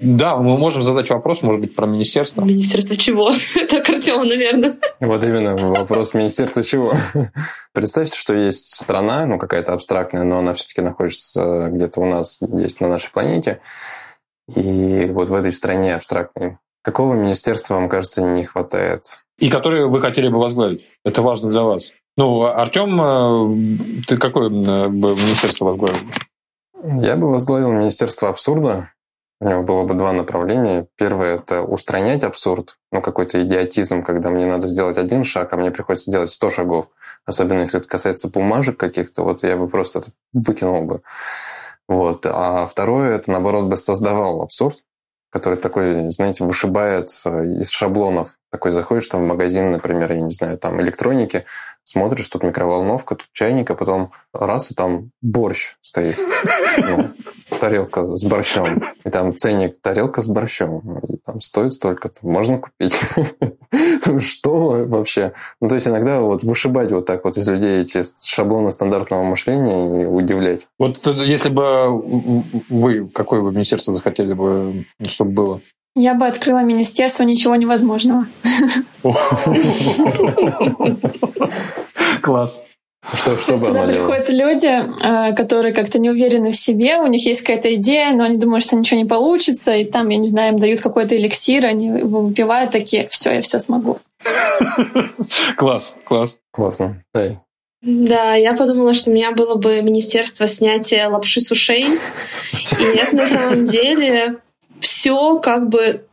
[0.00, 2.42] Да, мы можем задать вопрос, может быть, про министерство.
[2.42, 3.34] Министерство чего?
[3.54, 4.78] Это Артема, наверное.
[4.98, 6.94] Вот именно вопрос министерства чего.
[7.74, 12.80] Представьте, что есть страна, ну какая-то абстрактная, но она все-таки находится где-то у нас, здесь
[12.80, 13.60] на нашей планете.
[14.56, 16.56] И вот в этой стране абстрактной
[16.88, 19.20] Какого министерства, вам кажется, не хватает?
[19.38, 20.88] И которые вы хотели бы возглавить?
[21.04, 21.92] Это важно для вас.
[22.16, 25.98] Ну, Артем, э, ты какое э, бы министерство возглавил?
[26.82, 28.90] Я бы возглавил Министерство абсурда.
[29.38, 30.86] У него было бы два направления.
[30.96, 35.70] Первое— это устранять абсурд, ну, какой-то идиотизм, когда мне надо сделать один шаг, а мне
[35.70, 36.88] приходится делать сто шагов.
[37.26, 41.02] Особенно если это касается бумажек каких-то, вот я бы просто это выкинул бы.
[41.86, 42.24] Вот.
[42.24, 44.84] А второе— это, наоборот, бы создавал абсурд,
[45.30, 48.38] который такой, знаете, вышибает из шаблонов.
[48.50, 51.44] Такой заходишь там в магазин, например, я не знаю, там электроники,
[51.84, 56.18] смотришь, тут микроволновка, тут чайник, а потом раз, и там борщ стоит.
[57.58, 58.82] Тарелка с борщом.
[59.04, 61.00] И там ценник тарелка с борщом.
[61.08, 62.26] И там стоит столько-то.
[62.26, 62.94] Можно купить.
[64.20, 65.32] Что вообще?
[65.60, 70.02] Ну, то есть иногда вот вышибать вот так вот из людей эти шаблоны стандартного мышления
[70.02, 70.66] и удивлять.
[70.78, 72.02] Вот если бы
[72.68, 75.60] вы, какое бы министерство захотели бы, чтобы было?
[75.94, 78.26] Я бы открыла министерство ничего невозможного.
[82.22, 82.64] Класс.
[83.14, 87.24] Что, что бы Сюда приходят люди, э, которые как-то не уверены в себе, у них
[87.24, 90.52] есть какая-то идея, но они думают, что ничего не получится, и там, я не знаю,
[90.52, 93.98] им дают какой-то эликсир, они его выпивают такие, все, я все смогу.
[95.56, 96.40] Класс, класс.
[96.50, 97.02] Классно.
[97.80, 101.86] Да, я подумала, что у меня было бы министерство снятия лапши с ушей.
[102.80, 104.38] И это на самом деле
[104.80, 106.07] все как бы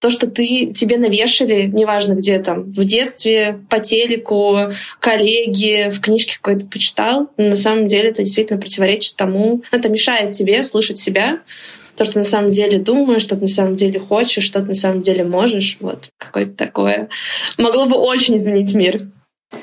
[0.00, 4.56] то, что ты тебе навешали, неважно где там, в детстве, по телеку,
[4.98, 10.32] коллеги, в книжке какой-то почитал, но на самом деле это действительно противоречит тому, это мешает
[10.32, 11.40] тебе слышать себя,
[11.96, 14.74] то, что на самом деле думаешь, что ты на самом деле хочешь, что ты на
[14.74, 15.76] самом деле можешь.
[15.80, 17.10] Вот какое-то такое.
[17.58, 18.96] Могло бы очень изменить мир.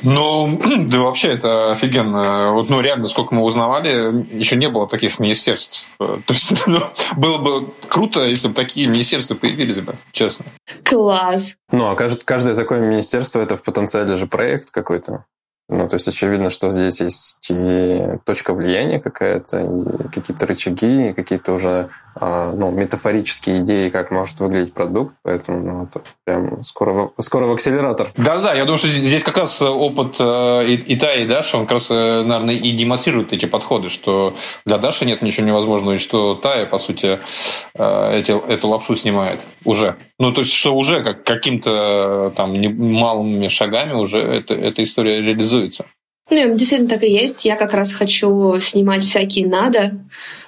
[0.02, 2.52] Ну, да вообще это офигенно.
[2.52, 5.86] Вот, ну, реально, сколько мы узнавали, еще не было таких министерств.
[5.98, 6.80] То есть, ну,
[7.16, 10.46] было бы круто, если бы такие министерства появились бы, честно.
[10.84, 11.56] Класс.
[11.72, 15.26] Ну, а каждое такое министерство это в потенциале же проект какой-то.
[15.70, 21.14] Ну, то есть очевидно, что здесь есть и точка влияния какая-то, и какие-то рычаги, и
[21.14, 21.90] какие-то уже
[22.20, 27.52] а, ну, метафорические идеи, как может выглядеть продукт, поэтому ну, это прям скоро, скоро в
[27.52, 28.08] акселератор.
[28.18, 31.74] Да-да, я думаю, что здесь как раз опыт э, и, и и Даши, он как
[31.74, 36.36] раз, э, наверное, и демонстрирует эти подходы, что для Даши нет ничего невозможного, и что
[36.36, 37.20] Тая, по сути,
[37.76, 39.96] э, эти, эту лапшу снимает уже.
[40.20, 45.57] Ну, то есть, что уже как, каким-то там малыми шагами уже эта, эта история реализуется.
[46.30, 47.46] Ну, действительно так и есть.
[47.46, 50.06] Я как раз хочу снимать всякие надо.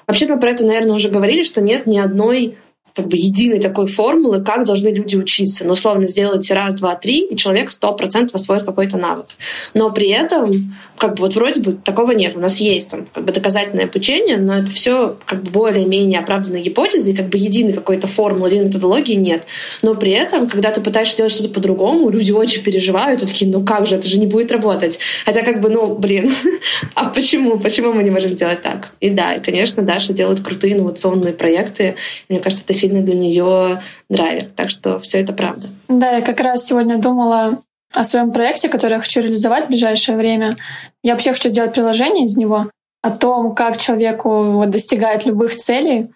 [0.07, 2.57] Вообще-то мы про это, наверное, уже говорили, что нет ни одной
[2.95, 5.65] как бы единой такой формулы, как должны люди учиться.
[5.65, 9.27] Ну, условно, сделайте раз, два, три, и человек сто процентов освоит какой-то навык.
[9.73, 12.35] Но при этом, как бы вот вроде бы такого нет.
[12.35, 16.61] У нас есть там как бы доказательное обучение, но это все как бы более-менее оправданные
[16.61, 19.43] гипотезы, и как бы единой какой-то формулы, единой методологии нет.
[19.81, 23.63] Но при этом, когда ты пытаешься делать что-то по-другому, люди очень переживают, и такие, ну
[23.63, 24.99] как же, это же не будет работать.
[25.25, 26.31] Хотя как бы, ну, блин,
[26.95, 27.59] а почему?
[27.59, 28.91] Почему мы не можем сделать так?
[28.99, 31.95] И да, и, конечно, Даша делает крутые инновационные проекты.
[32.27, 34.45] Мне кажется, это сильный для нее драйвер.
[34.55, 35.67] Так что все это правда.
[35.87, 37.61] Да, я как раз сегодня думала
[37.93, 40.55] о своем проекте, который я хочу реализовать в ближайшее время.
[41.03, 42.69] Я вообще хочу сделать приложение из него
[43.01, 46.09] о том, как человеку вот, достигать любых целей.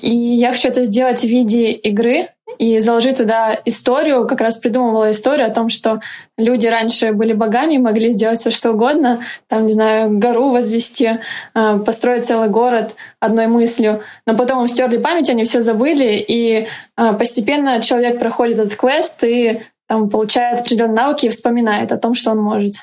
[0.00, 2.28] И я хочу это сделать в виде игры
[2.58, 6.00] и заложить туда историю, как раз придумывала историю о том, что
[6.38, 11.18] люди раньше были богами, могли сделать все что угодно, там, не знаю, гору возвести,
[11.54, 16.66] э, построить целый город одной мыслью, но потом им стерли память, они все забыли, и
[16.96, 22.14] э, постепенно человек проходит этот квест и там получает определенные навыки и вспоминает о том,
[22.14, 22.74] что он может.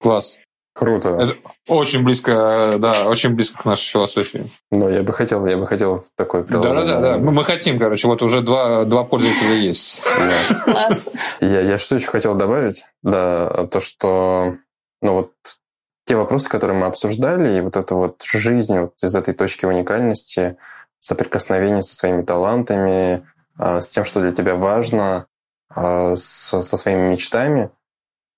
[0.00, 0.38] Класс.
[0.76, 1.08] Круто.
[1.08, 1.36] Это
[1.68, 4.50] очень близко, да, очень близко к нашей философии.
[4.70, 6.84] Ну, я бы хотел, я бы хотел такой приложение.
[6.84, 7.18] Да, да, да.
[7.18, 9.98] Мы, мы хотим, короче, вот уже два, два пользователя есть.
[10.64, 11.08] Класс.
[11.40, 12.84] Я, я что еще хотел добавить?
[13.02, 14.56] Да, то, что,
[15.00, 15.32] ну вот,
[16.04, 20.58] те вопросы, которые мы обсуждали, и вот эта вот жизнь вот из этой точки уникальности,
[20.98, 23.26] соприкосновение со своими талантами,
[23.58, 25.26] а, с тем, что для тебя важно,
[25.70, 27.70] а, со своими мечтами–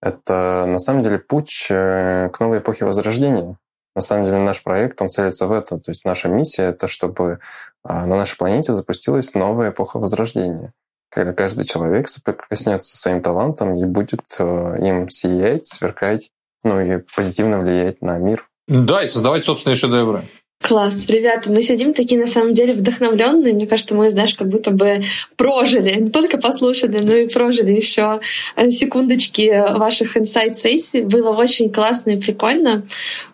[0.00, 3.58] это на самом деле путь э, к новой эпохе Возрождения.
[3.96, 5.78] На самом деле наш проект, он целится в это.
[5.78, 7.40] То есть наша миссия— это чтобы
[7.82, 10.72] а, на нашей планете запустилась новая эпоха Возрождения
[11.10, 16.30] когда каждый человек соприкоснется со своим талантом и будет э, им сиять, сверкать,
[16.64, 18.48] ну и позитивно влиять на мир.
[18.66, 20.24] Да, и создавать собственные шедевры.
[20.60, 21.06] Класс.
[21.06, 23.54] Ребята, мы сидим такие на самом деле вдохновленные.
[23.54, 25.02] Мне кажется, мы, знаешь, как будто бы
[25.36, 28.20] прожили, не только послушали, но и прожили еще
[28.56, 31.02] э, секундочки ваших инсайт-сессий.
[31.02, 32.82] Было очень классно и прикольно.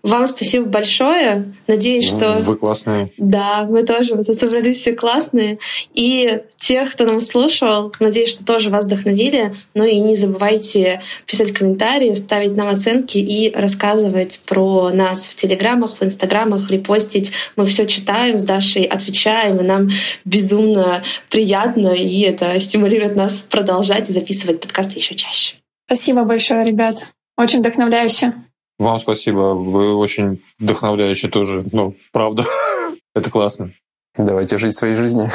[0.03, 1.55] Вам спасибо большое.
[1.67, 2.37] Надеюсь, что...
[2.41, 3.11] Вы классные.
[3.17, 4.15] Да, мы тоже.
[4.15, 5.59] Мы тут собрались все классные.
[5.95, 9.55] И тех, кто нам слушал, надеюсь, что тоже вас вдохновили.
[9.73, 15.99] Ну и не забывайте писать комментарии, ставить нам оценки и рассказывать про нас в Телеграмах,
[15.99, 17.33] в Инстаграмах, репостить постить.
[17.57, 19.89] Мы все читаем с Дашей, отвечаем, и нам
[20.25, 25.57] безумно приятно, и это стимулирует нас продолжать и записывать подкасты еще чаще.
[25.87, 27.07] Спасибо большое, ребят.
[27.37, 28.33] Очень вдохновляюще.
[28.79, 29.55] Вам спасибо.
[29.55, 31.65] Вы очень вдохновляющие тоже.
[31.73, 32.45] Ну, правда.
[33.15, 33.73] Это классно.
[34.17, 35.31] Давайте жить своей жизнью.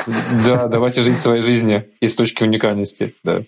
[0.45, 3.13] Да, давайте жить своей жизнью из точки уникальности.
[3.23, 3.41] Да.